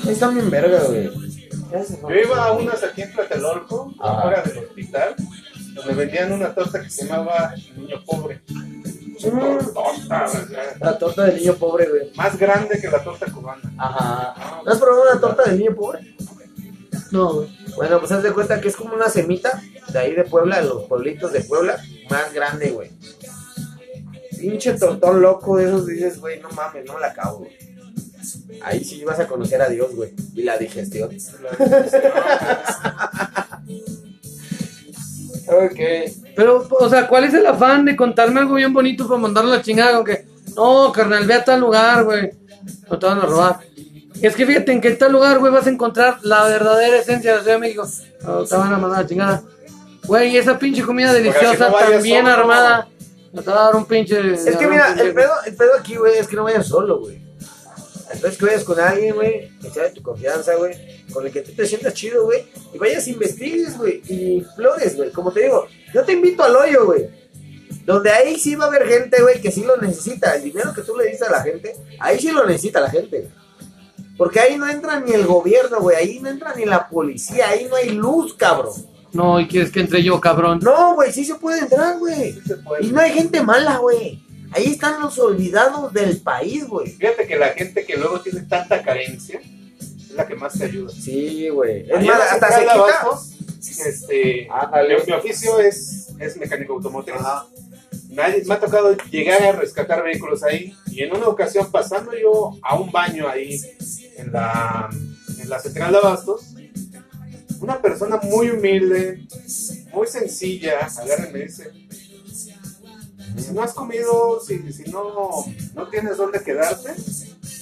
[0.08, 1.10] Están bien verga, güey.
[1.10, 5.16] Yo iba a unas aquí en Tlatelolco, afuera del hospital,
[5.74, 8.41] donde vendían una torta que se llamaba Niño Pobre.
[9.74, 10.26] Torta,
[10.80, 12.11] La torta del niño pobre, güey.
[12.15, 13.61] más grande que la torta cubana.
[13.78, 14.61] Ajá.
[14.65, 16.15] ¿No has probado una torta del niño pobre?
[17.11, 17.47] No, güey.
[17.76, 20.67] Bueno, pues haz de cuenta que es como una semita de ahí de Puebla, de
[20.67, 22.91] los pueblitos de Puebla, más grande, güey.
[24.38, 27.57] Pinche tortón loco de esos, dices, güey, no mames, no la acabo, güey.
[28.61, 30.13] Ahí sí vas a conocer a Dios, güey.
[30.34, 31.09] Y la digestión.
[35.48, 35.80] Ok.
[36.36, 39.58] Pero, o sea, ¿cuál es el afán de contarme algo bien bonito para mandarlo a
[39.58, 39.96] la chingada?
[39.98, 40.26] Con que,
[40.56, 42.32] no, carnal, ve a tal lugar, güey.
[42.89, 43.60] No te van a robar.
[44.22, 47.38] Es que fíjate, en que tal lugar, güey, vas a encontrar la verdadera esencia de
[47.38, 47.88] la Ciudad de México.
[48.24, 49.44] No te van a mandar a la chingada.
[50.06, 52.36] Güey, esa pinche comida deliciosa, no tan bien solo.
[52.36, 52.88] armada.
[53.32, 54.34] No te va a dar un pinche.
[54.34, 57.22] Es que mira, el pedo, el pedo aquí, güey, es que no vayas solo, güey.
[58.14, 60.74] Entonces que vayas con alguien, güey, que sea de tu confianza, güey,
[61.11, 65.11] con el que tú te sientas chido, güey, y vayas, investigues, güey, y flores, güey.
[65.11, 67.07] Como te digo, yo te invito al hoyo, güey.
[67.86, 70.36] Donde ahí sí va a haber gente, güey, que sí lo necesita.
[70.36, 73.30] El dinero que tú le dices a la gente, ahí sí lo necesita la gente.
[74.18, 77.66] Porque ahí no entra ni el gobierno, güey, ahí no entra ni la policía, ahí
[77.70, 78.74] no hay luz, cabrón.
[79.11, 80.59] No, y quieres que entre yo, cabrón.
[80.61, 82.36] No, güey, sí se puede entrar, güey.
[82.82, 84.24] Y no hay gente mala, güey.
[84.56, 86.91] Ahí están los olvidados del país, güey.
[86.91, 89.41] Fíjate que la gente que luego tiene tanta carencia
[89.80, 90.91] es la que más te ayuda.
[90.93, 91.89] Sí, güey.
[91.89, 93.89] Es más, hasta se quita.
[93.89, 94.47] este,
[95.08, 97.16] mi oficio es, es mecánico automotriz.
[98.10, 102.51] Nadie, me ha tocado llegar a rescatar vehículos ahí y en una ocasión pasando yo
[102.62, 103.60] a un baño ahí
[104.18, 104.89] en la,
[105.41, 106.54] en la central de abastos,
[107.60, 109.26] una persona muy humilde,
[109.91, 111.72] muy sencilla, agarra y me dice,
[113.38, 116.94] si no has comido, si, si no, no tienes dónde quedarte,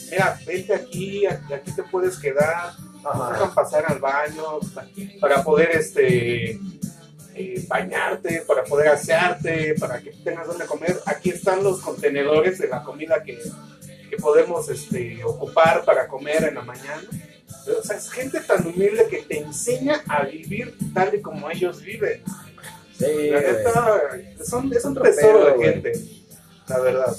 [0.10, 3.34] mira, vente aquí, aquí aquí te puedes quedar, Ajá.
[3.34, 4.60] dejan pasar al baño
[5.20, 6.60] para poder este
[7.34, 11.00] eh, bañarte, para poder asearte, para que tengas donde comer.
[11.06, 13.40] Aquí están los contenedores de la comida que,
[14.10, 17.04] que podemos este, ocupar para comer en la mañana.
[17.80, 21.82] O sea, es gente tan humilde que te enseña a vivir tal y como ellos
[21.82, 22.22] viven.
[23.06, 25.70] Sí, La neta, son, es un Otro tesoro pedo, de güey.
[25.74, 25.92] gente,
[26.68, 27.16] la verdad.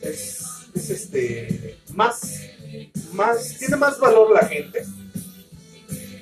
[0.00, 2.20] Es, es este, más,
[3.12, 4.84] más, tiene más valor la gente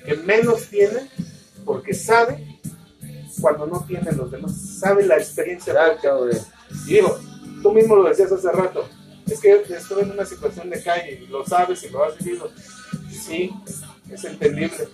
[0.04, 1.10] que menos tiene
[1.64, 2.58] porque sabe
[3.40, 5.72] cuando no tienen los demás, sabe la experiencia.
[5.72, 6.36] Exacto, güey.
[6.86, 7.18] Y digo,
[7.62, 8.88] tú mismo lo decías hace rato,
[9.28, 12.50] es que estuve en una situación de calle y lo sabes y lo has vivido.
[13.10, 13.50] Sí,
[14.10, 14.88] es entendible,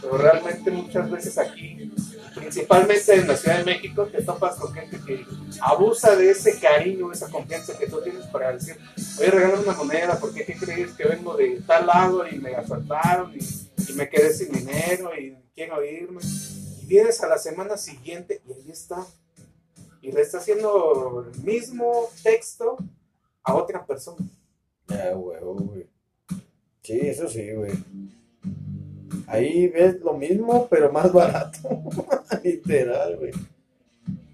[0.00, 1.92] pero realmente muchas veces aquí,
[2.34, 5.24] principalmente en la Ciudad de México, te topas con gente que
[5.60, 8.76] abusa de ese cariño, esa confianza que tú tienes para decir,
[9.16, 12.54] voy a regalar una moneda porque ¿qué crees que vengo de tal lado y me
[12.54, 16.20] asaltaron y, y me quedé sin dinero y quiero irme?
[16.82, 19.06] Y vienes a la semana siguiente y ahí está
[20.06, 22.76] y le está haciendo el mismo texto
[23.42, 24.24] a otra persona.
[24.86, 25.86] Ya, huevo, güey.
[26.82, 27.72] Sí, eso sí, güey.
[29.26, 31.82] Ahí ves lo mismo, pero más barato.
[32.44, 33.32] Literal, güey.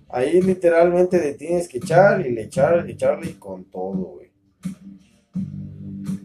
[0.08, 4.30] Ahí literalmente le tienes que echar y le echar, echarle con todo, güey.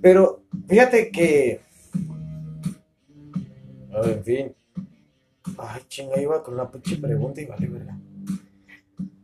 [0.02, 1.62] Pero fíjate que.
[3.94, 4.56] Ah, en fin.
[5.58, 7.98] Ay, chinga, iba con una pinche pregunta y vale, verga.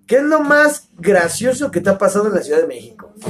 [0.07, 3.13] ¿Qué es lo más gracioso que te ha pasado en la Ciudad de México?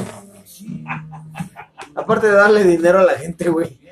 [1.95, 3.82] Aparte de darle dinero a la gente, güey.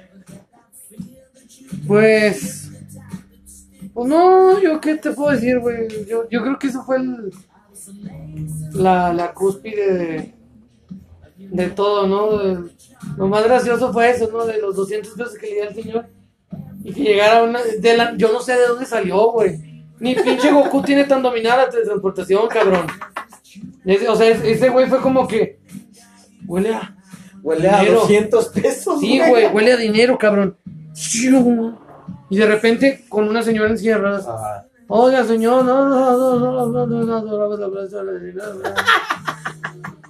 [1.87, 2.69] Pues.
[3.93, 5.87] Pues no, yo qué te puedo decir, güey.
[6.07, 7.31] Yo, yo creo que eso fue el,
[8.73, 10.33] la, la cúspide de,
[11.37, 12.37] de todo, ¿no?
[12.37, 12.71] De-
[13.17, 14.45] lo más gracioso fue eso, ¿no?
[14.45, 16.05] De los 200 pesos que le di al señor.
[16.83, 17.59] Y que llegara una.
[17.61, 19.83] De la, yo no sé de dónde salió, güey.
[19.99, 22.87] Ni pinche Goku tiene tan dominada la teletransportación, cabrón.
[23.85, 25.59] Ese- o sea, ese güey fue como que.
[26.47, 26.95] Huele a.
[27.43, 28.01] Huele a Dinero.
[28.01, 28.99] 200 pesos.
[28.99, 30.55] Sí, güey, huele a dinero, cabrón.
[32.29, 34.27] Y de repente con una señora en.
[34.87, 36.87] Oiga, señor, no, no, no,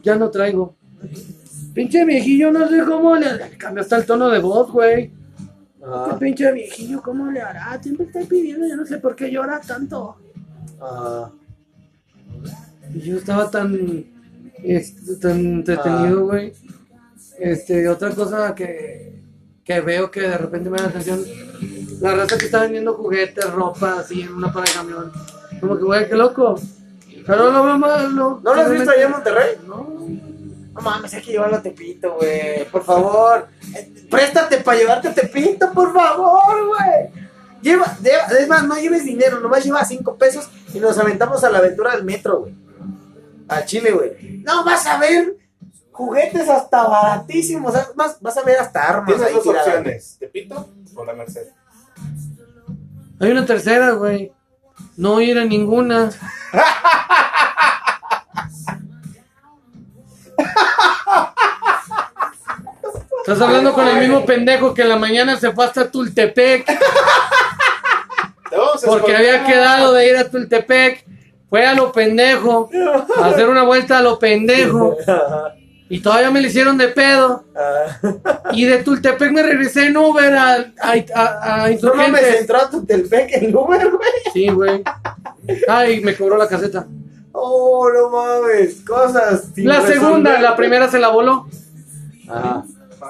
[0.04, 0.76] Ya no traigo.
[1.74, 5.12] Pinche viejillo, no sé cómo le cambió hasta el tono de voz, güey.
[5.82, 7.82] Este pinche viejillo, ¿cómo le hará?
[7.82, 10.18] Siempre está pidiendo, yo no sé por qué llora tanto.
[10.80, 11.32] Ajá.
[12.94, 14.06] Yo estaba tan,
[15.22, 16.54] tan entretenido, güey.
[17.40, 19.11] Este, otra cosa que
[19.64, 21.24] que veo que de repente me da la atención,
[22.01, 25.12] la raza que está vendiendo juguetes, ropa, así en una parada de camión.
[25.59, 26.59] Como que, güey, qué loco.
[27.26, 28.41] Pero lo veo mal, no.
[28.43, 29.55] ¿No lo has visto allá en Monterrey?
[29.68, 29.88] No.
[30.74, 32.66] No mames, hay que llevarlo a Tepito, güey.
[32.72, 33.47] Por favor.
[34.09, 37.22] Préstate para llevarte a Tepito, por favor, güey.
[37.62, 41.49] Lleva, lleva- es más, no lleves dinero, nomás lleva cinco pesos y nos aventamos a
[41.51, 42.55] la aventura del metro, güey.
[43.47, 44.41] A Chile, güey.
[44.43, 45.36] No, vas a ver
[45.92, 47.74] juguetes hasta baratísimos.
[47.96, 49.08] Vas, vas a ver hasta armas.
[49.08, 49.68] Tienes ahí dos tiradas.
[49.68, 51.48] opciones, Tepito o la Merced.
[53.20, 54.32] Hay una tercera, güey.
[54.98, 56.10] No ir a ninguna.
[63.20, 66.66] Estás hablando con el mismo pendejo que en la mañana se fue hasta Tultepec
[68.86, 71.06] porque había quedado de ir a Tultepec.
[71.50, 72.70] Fue a lo pendejo,
[73.18, 74.96] a hacer una vuelta a lo pendejo.
[75.92, 77.44] Y todavía me le hicieron de pedo.
[78.54, 82.39] Y de Tultepec me regresé en Uber a, a, a- a No mames, Insurgentes.
[82.42, 84.12] entró a tu telpec el Uber, güey.
[84.34, 84.82] Sí, güey.
[85.68, 86.88] Ay, me cobró la caseta.
[87.34, 89.50] Oh, no mames, cosas.
[89.54, 91.48] sin La segunda, la primera se la voló.
[92.30, 92.62] Ay,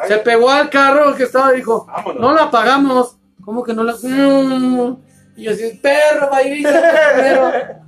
[0.07, 2.19] Se pegó al carro que estaba y dijo, Vámonos.
[2.21, 3.15] no la pagamos.
[3.45, 3.93] ¿Cómo que no la?
[4.01, 4.97] Mm.
[5.37, 6.71] Y yo así, perro, vaivita,
[7.15, 7.51] perro.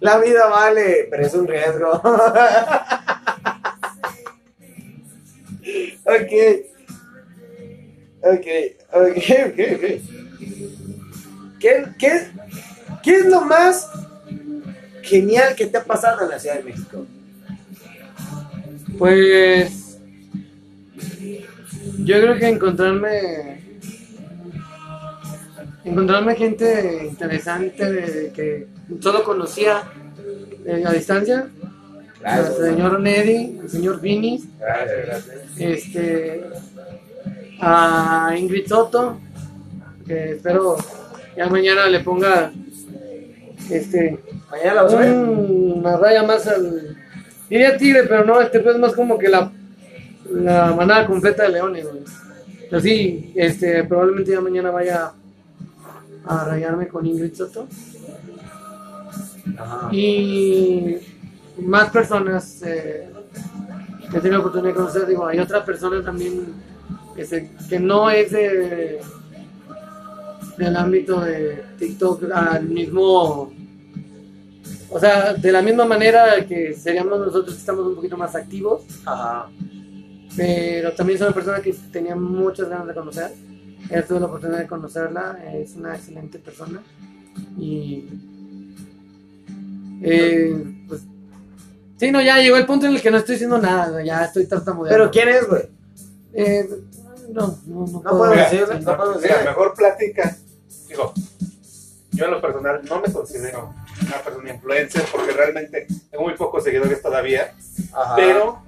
[0.00, 2.02] La vida vale, pero es un riesgo.
[6.04, 6.32] ok.
[8.24, 8.46] Ok,
[8.92, 9.06] ok,
[9.46, 9.84] ok, ok.
[11.58, 12.28] ¿Qué, qué,
[13.02, 13.90] ¿Qué es lo más
[15.02, 17.06] genial que te ha pasado en la Ciudad de México?
[18.98, 19.98] Pues
[21.98, 23.62] yo creo que encontrarme
[25.84, 28.68] encontrarme gente interesante que
[29.00, 29.82] solo conocía
[30.64, 31.48] eh, a distancia.
[32.22, 32.46] Claro.
[32.46, 35.36] al señor Neddy, al señor Vini, Gracias, gracias.
[35.58, 36.44] este,
[37.60, 39.18] a Ingrid Soto,
[40.06, 40.76] que espero
[41.36, 42.52] ya mañana le ponga
[43.70, 44.18] este
[44.50, 45.12] Mañana ver.
[45.12, 46.96] una raya más al
[47.48, 49.50] diría tigre, pero no, este pues es más como que la
[50.30, 52.02] la manada completa de leones, güey.
[52.70, 55.12] Pero sí, este probablemente ya mañana vaya
[56.24, 57.66] a rayarme con Ingrid Soto
[59.58, 59.88] Ajá.
[59.92, 60.96] y
[61.58, 63.08] más personas eh,
[64.10, 66.44] que he tenido la oportunidad de conocer, digo, hay otra persona también
[67.14, 69.00] que, se- que no es de,
[70.58, 73.52] del ámbito de TikTok al mismo,
[74.90, 78.82] o sea, de la misma manera que seríamos nosotros que estamos un poquito más activos,
[79.04, 79.48] Ajá.
[80.36, 83.30] pero también es una persona que tenía muchas ganas de conocer.
[83.90, 86.80] Él tuve la oportunidad de conocerla, es una excelente persona
[87.58, 88.04] y
[90.02, 91.02] eh, pues
[92.02, 94.46] sí, no, ya llegó el punto en el que no estoy haciendo nada, ya estoy
[94.46, 94.98] tartamudeando.
[94.98, 95.62] Pero ¿quién es, güey?
[96.34, 96.68] Eh,
[97.28, 98.84] no, no, no, puedo decirlo, sí.
[98.84, 99.50] no puedo Mira, decirlo.
[99.50, 100.36] mejor plática.
[100.88, 101.14] Digo,
[102.10, 103.72] yo en lo personal no me considero
[104.04, 107.54] una persona influencer porque realmente tengo muy pocos seguidores todavía.
[107.92, 108.16] Ajá.
[108.16, 108.62] Pero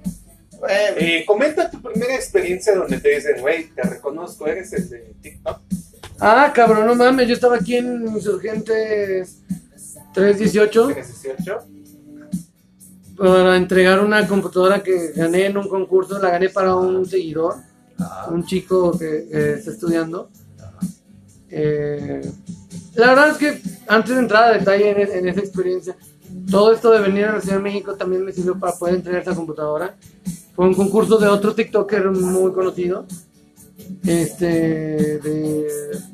[0.69, 5.59] eh, comenta tu primera experiencia donde te dicen, güey, te reconozco, eres el de TikTok.
[6.21, 9.41] Ah, cabrón, no mames, yo estaba aquí en Insurgentes
[10.13, 11.74] 318 Tienes 18.
[13.17, 17.55] Para entregar una computadora que gané en un concurso, la gané para un seguidor.
[17.97, 18.29] Ajá.
[18.29, 20.29] un chico que, que está estudiando.
[21.49, 22.21] Eh,
[22.95, 25.95] la verdad es que antes de entrar a detalle en, en esa experiencia,
[26.49, 29.21] todo esto de venir a la Ciudad de México también me sirvió para poder entregar
[29.21, 29.95] esa computadora.
[30.55, 33.05] Fue un concurso de otro TikToker muy conocido,
[34.05, 34.45] este,
[35.19, 35.67] de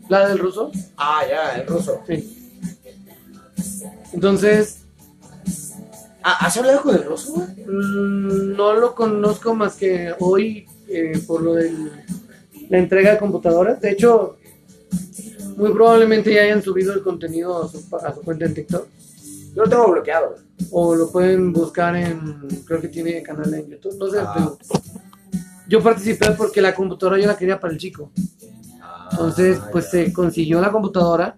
[0.09, 0.71] la del ruso.
[0.97, 2.01] Ah, ya, el ruso.
[2.07, 2.51] Sí.
[4.13, 4.79] Entonces,
[6.23, 7.47] ¿Has hablado con el ruso, güey?
[7.65, 11.71] Mm, No lo conozco más que hoy eh, por lo de
[12.69, 13.81] la entrega de computadoras.
[13.81, 14.37] De hecho,
[15.57, 18.87] muy probablemente ya hayan subido el contenido a su, a su cuenta en TikTok.
[19.55, 20.35] Yo lo tengo bloqueado.
[20.71, 23.97] O lo pueden buscar en, creo que tiene canal en YouTube.
[23.97, 24.31] No sé, Ah.
[24.35, 24.57] pero
[25.67, 28.11] yo participé porque la computadora yo la quería para el chico.
[29.11, 31.35] Entonces, Ah, pues se consiguió la computadora.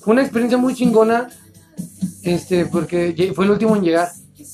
[0.00, 1.28] Fue una experiencia muy chingona,
[2.22, 4.08] este, porque fue el último en llegar.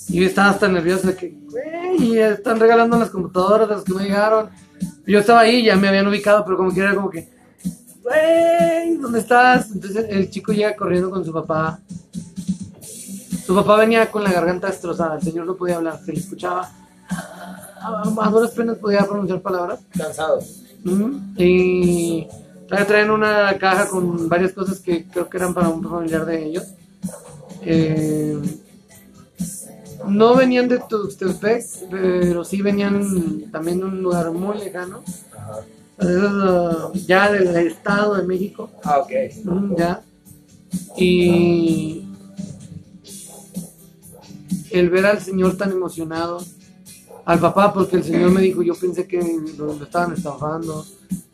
[0.09, 3.95] Y yo estaba hasta nervioso de que, güey, están regalando las computadoras de las que
[3.95, 4.51] me llegaron.
[5.07, 7.29] Yo estaba ahí, ya me habían ubicado, pero como que era como que,
[8.03, 9.71] güey, ¿dónde estás?
[9.71, 11.81] Entonces el chico llega corriendo con su papá.
[13.47, 16.71] Su papá venía con la garganta destrozada, el señor no podía hablar, se le escuchaba.
[17.85, 19.81] A, duras penas podía pronunciar palabras.
[19.97, 20.39] Cansado.
[20.85, 21.21] Ujú.
[21.37, 22.29] Y
[22.69, 26.75] traen una caja con varias cosas que creo que eran para un familiar de ellos.
[27.63, 28.39] Eh,
[30.07, 35.03] no venían de Tuxtepec, pero sí venían también de un lugar muy lejano.
[35.37, 35.61] Ajá.
[37.07, 38.71] Ya del Estado de México.
[38.83, 39.11] Ah, ok.
[39.45, 40.03] Ujú, ya.
[40.97, 42.05] Y
[44.71, 46.43] el ver al señor tan emocionado,
[47.25, 49.21] al papá, porque el señor me dijo, yo pensé que
[49.57, 50.85] lo, lo estaban estafando,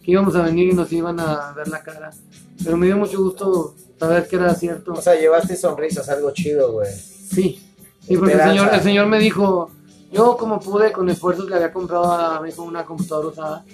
[0.02, 2.10] que íbamos a venir y nos iban a ver la cara.
[2.62, 4.92] Pero me dio mucho gusto saber que era cierto.
[4.92, 6.92] O sea, llevaste sonrisas, algo chido, güey.
[6.92, 7.60] Sí,
[8.00, 9.70] sí porque el señor, el señor me dijo,
[10.12, 13.64] yo como pude, con esfuerzos le había comprado a mi hijo una computadora usada.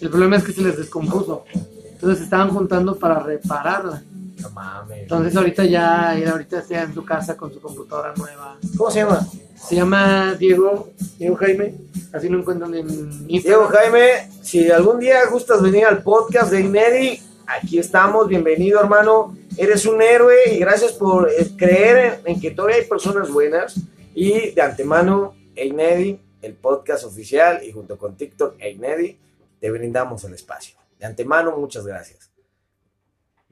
[0.00, 1.44] El problema es que se les descompuso.
[1.84, 4.02] Entonces estaban juntando para repararla.
[4.40, 5.02] No mames.
[5.02, 8.56] Entonces ahorita ya, ya ahorita está en su casa con su computadora nueva.
[8.76, 9.26] ¿Cómo se llama?
[9.54, 11.74] Se llama Diego, Diego Jaime,
[12.14, 13.68] así lo encuentran en Diego Instagram.
[13.68, 19.84] Jaime, si algún día gustas venir al podcast de Ignedi, aquí estamos, bienvenido hermano, eres
[19.86, 23.74] un héroe y gracias por eh, creer en, en que todavía hay personas buenas
[24.14, 29.18] y de antemano, Ignedi, el podcast oficial y junto con TikTok e Ignedi,
[29.58, 30.76] te brindamos el espacio.
[30.98, 32.30] De antemano, muchas gracias.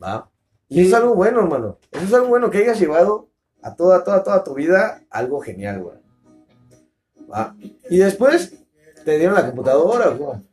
[0.02, 0.30] ¿Va?
[0.68, 1.78] Y eso es algo bueno, hermano.
[1.90, 3.28] Eso es algo bueno que hayas llevado
[3.62, 5.96] a toda, toda, toda tu vida algo genial, güey.
[7.30, 7.56] ¿Va?
[7.90, 8.54] Y después,
[9.04, 10.47] ¿te dieron la computadora cómo?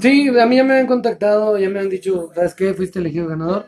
[0.00, 2.74] Sí, a mí ya me han contactado, ya me han dicho, ¿sabes qué?
[2.74, 3.66] Fuiste elegido ganador.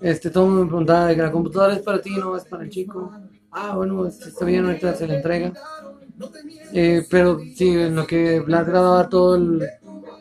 [0.00, 2.44] Este, todo el mundo me preguntaba de que la computadora es para ti, no es
[2.46, 3.16] para el chico.
[3.50, 5.52] Ah, bueno, este, está bien, ahorita se le entrega.
[6.72, 9.72] Eh, pero sí, en lo que Vlad grababa todo el-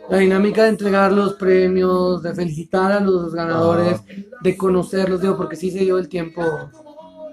[0.08, 4.04] la dinámica de entregar los premios, de felicitar a los ganadores,
[4.40, 6.72] de conocerlos, digo, porque sí se dio el tiempo.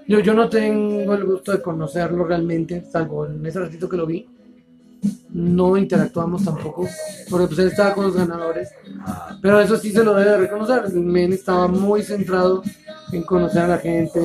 [0.07, 4.05] Yo, yo no tengo el gusto de conocerlo realmente, salvo en ese ratito que lo
[4.05, 4.29] vi.
[5.29, 6.87] No interactuamos tampoco,
[7.29, 8.69] porque pues él estaba con los ganadores.
[9.41, 10.83] Pero eso sí se lo debe de reconocer.
[10.85, 12.63] El men estaba muy centrado
[13.11, 14.19] en conocer a la gente.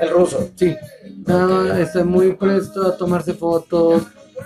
[0.00, 0.48] el ruso.
[0.56, 0.74] Sí,
[1.20, 4.02] estaba muy presto a tomarse fotos,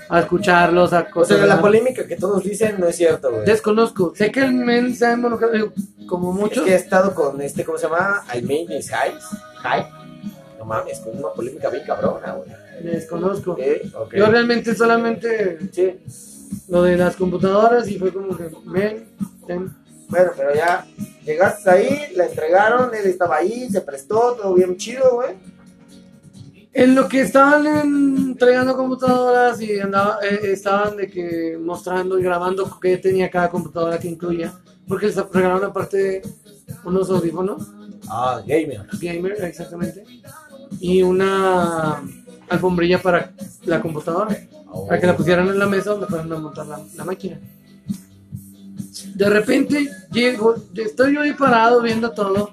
[0.09, 1.47] a escucharlos, a O sea, cosas.
[1.49, 3.45] la polémica que todos dicen no es cierto, güey.
[3.45, 4.13] Desconozco.
[4.17, 5.53] Sé que el men se ha involucrado,
[6.09, 6.65] como Es muchos.
[6.65, 8.25] que he estado con este, ¿cómo se llama?
[8.29, 9.15] Almain is High.
[9.63, 9.87] High.
[10.59, 12.51] No mames, con una polémica bien cabrona, güey.
[12.83, 13.53] Desconozco.
[13.53, 13.61] Ok,
[13.95, 14.15] ok.
[14.15, 15.95] Yo realmente solamente Sí.
[16.69, 19.05] lo de las computadoras y fue como que, men,
[19.47, 19.73] ten.
[20.09, 20.87] Bueno, pero ya
[21.25, 25.31] llegaste ahí, la entregaron, él estaba ahí, se prestó, todo bien chido, güey.
[26.73, 32.79] En lo que estaban entregando computadoras y andaba, eh, estaban de que mostrando y grabando
[32.81, 34.53] qué tenía cada computadora que incluía,
[34.89, 36.23] porque les regalaron aparte
[36.85, 37.69] unos audífonos
[38.09, 38.87] Ah, gamer.
[39.01, 40.05] gamer exactamente
[40.81, 42.03] y una
[42.49, 43.33] alfombrilla para
[43.65, 44.37] la computadora,
[44.89, 47.39] para que la pusieran en la mesa donde fueran a montar la, la máquina.
[49.15, 52.51] De repente llego, estoy yo ahí parado viendo todo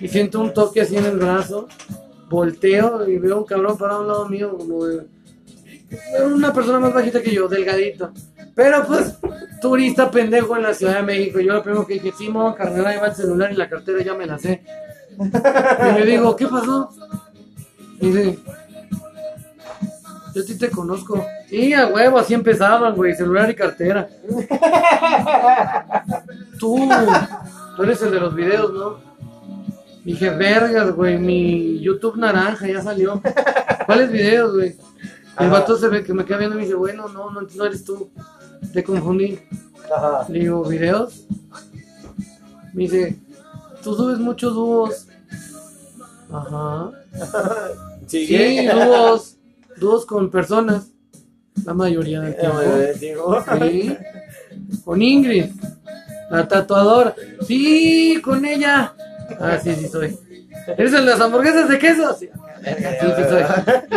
[0.00, 1.68] y siento un toque así en el brazo,
[2.28, 5.06] volteo y veo un cabrón parado a un lado mío como de
[6.24, 8.12] una persona más bajita que yo, delgadito.
[8.54, 9.14] Pero pues,
[9.60, 11.40] turista pendejo en la Ciudad de México.
[11.40, 14.14] Yo lo primero que dije, Simón, carnal, ahí va el celular y la cartera ya
[14.14, 14.62] me la sé.
[15.18, 16.90] Y le digo, ¿qué pasó?
[18.00, 18.38] Y dice,
[20.34, 21.24] yo a ti te conozco.
[21.48, 24.08] Sí, a huevo, así empezaban, güey, celular y cartera.
[26.58, 26.88] Tú,
[27.76, 28.96] tú eres el de los videos, ¿no?
[30.04, 33.22] Dije, vergas, güey, mi YouTube naranja ya salió.
[33.86, 34.76] ¿Cuáles videos, güey?
[35.38, 37.64] El vato se ve que me queda viendo y me dice, bueno, no, no, no
[37.64, 38.10] eres tú.
[38.72, 39.38] Te confundí.
[39.94, 40.26] Ajá.
[40.28, 41.26] Le digo, ¿videos?
[42.74, 43.16] Me dice,
[43.82, 45.06] tú subes muchos dúos.
[46.32, 46.90] Ajá.
[48.08, 49.36] Sí, dúos.
[49.78, 50.88] Dúos con personas.
[51.64, 52.60] La mayoría del tiempo.
[52.62, 53.44] Eh, digo.
[53.60, 53.96] Sí.
[54.84, 55.46] Con Ingrid.
[56.30, 57.14] La tatuadora.
[57.46, 58.92] Sí, con ella.
[59.40, 60.16] Ah, sí, sí soy.
[60.76, 62.14] ¿Eres el de las hamburguesas de queso?
[62.14, 63.42] Sí, sí, sí soy.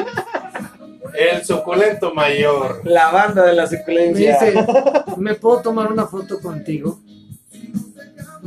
[1.13, 2.81] El suculento mayor.
[2.85, 4.39] La banda de la Me suculencia.
[4.39, 4.65] dice,
[5.17, 6.99] ¿me puedo tomar una foto contigo?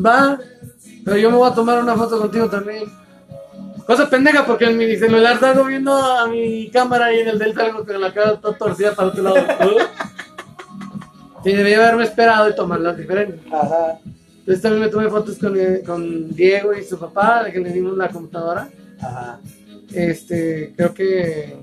[0.04, 0.38] Va,
[1.04, 2.84] pero yo me voy a tomar una foto contigo también.
[3.86, 7.54] Cosa pendeja, porque en mi celular salgo viendo a mi cámara y en el del
[7.54, 9.36] salgo con la cara toda torcida para otro lado.
[11.44, 13.38] Sí, debía haberme esperado y tomarlas diferentes.
[13.52, 13.98] Ajá.
[14.38, 17.70] Entonces también me tomé fotos con, eh, con Diego y su papá, de que le
[17.70, 18.66] dimos la computadora.
[18.98, 19.40] Ajá.
[19.92, 21.54] Este, creo que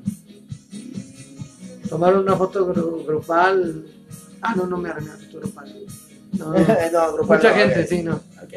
[1.90, 3.84] tomaron una foto gru- grupal.
[4.44, 5.74] Ah, no, no me arreglé foto grupal.
[6.34, 6.52] No,
[7.14, 8.14] grupal Mucha no, gente, sí, no.
[8.44, 8.54] Ok.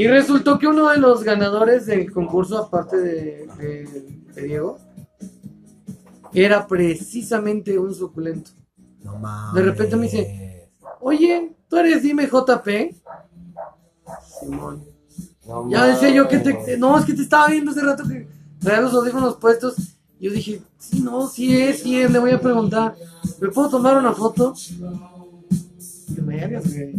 [0.00, 4.78] Y resultó que uno de los ganadores del concurso, aparte de, de- de Diego,
[6.32, 8.50] era precisamente un suculento.
[9.04, 9.54] No mames.
[9.54, 10.70] De repente me dice,
[11.00, 12.68] Oye, ¿tú eres Dime JP?
[14.40, 14.84] Simón.
[15.46, 16.64] No Ya decía yo que te, mames.
[16.66, 18.26] te- No, es que te estaba viendo hace rato que
[18.58, 19.76] traía los audífonos puestos.
[20.18, 22.94] Yo dije, sí, no, sí es, sí es, le voy a preguntar.
[23.38, 24.54] ¿Me puedo tomar una foto?
[26.14, 26.94] Que me hagas, güey.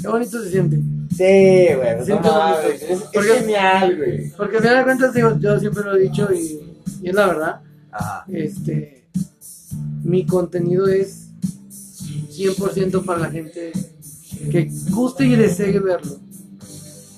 [0.00, 0.76] Qué bonito se siente.
[1.10, 2.06] Sí, güey.
[2.08, 4.30] No mames, Es, es Porque- genial, güey.
[4.30, 6.60] Porque al final de cuentas, digo, yo siempre lo he dicho y,
[7.02, 7.60] y es la verdad.
[7.90, 8.24] Ajá.
[8.28, 9.08] Este,
[10.04, 11.28] mi contenido es
[12.30, 13.72] 100% para la gente
[14.50, 16.18] que guste y desee verlo.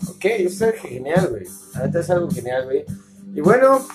[0.08, 1.44] Ok, eso es genial, güey.
[1.82, 2.84] Neta es algo genial, güey.
[3.34, 3.86] Y bueno,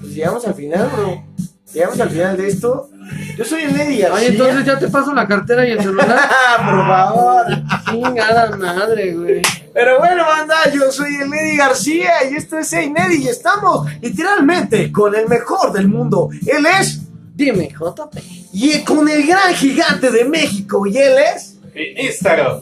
[0.00, 1.24] pues llegamos al final, bro.
[1.72, 2.90] Llegamos al final de esto.
[3.36, 4.12] Yo soy el Eddie García.
[4.14, 6.18] Oye, entonces ya te paso la cartera y el celular.
[6.30, 7.82] Ah, por favor.
[7.90, 9.42] Chingada madre, güey.
[9.72, 13.86] Pero bueno, banda, yo soy el Neddy García y esto es Hey Neddy y estamos
[14.02, 16.28] literalmente con el mejor del mundo.
[16.46, 17.00] Él es
[17.34, 18.18] Dime, JP.
[18.52, 21.56] y con el gran gigante de México y él es
[21.98, 22.60] Instagram.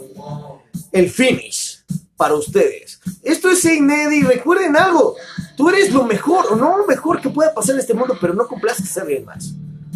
[0.92, 1.69] el finish
[2.20, 3.00] para ustedes.
[3.22, 3.64] Esto es
[4.12, 5.16] Hey recuerden algo,
[5.56, 8.34] tú eres lo mejor o no lo mejor que pueda pasar en este mundo, pero
[8.34, 9.54] no complazcas a alguien más.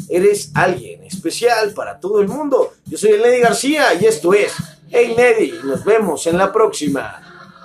[0.09, 2.72] Eres alguien especial para todo el mundo.
[2.87, 4.55] Yo soy el García y esto es
[4.89, 5.61] Hey.
[5.64, 7.24] Nos vemos en la próxima.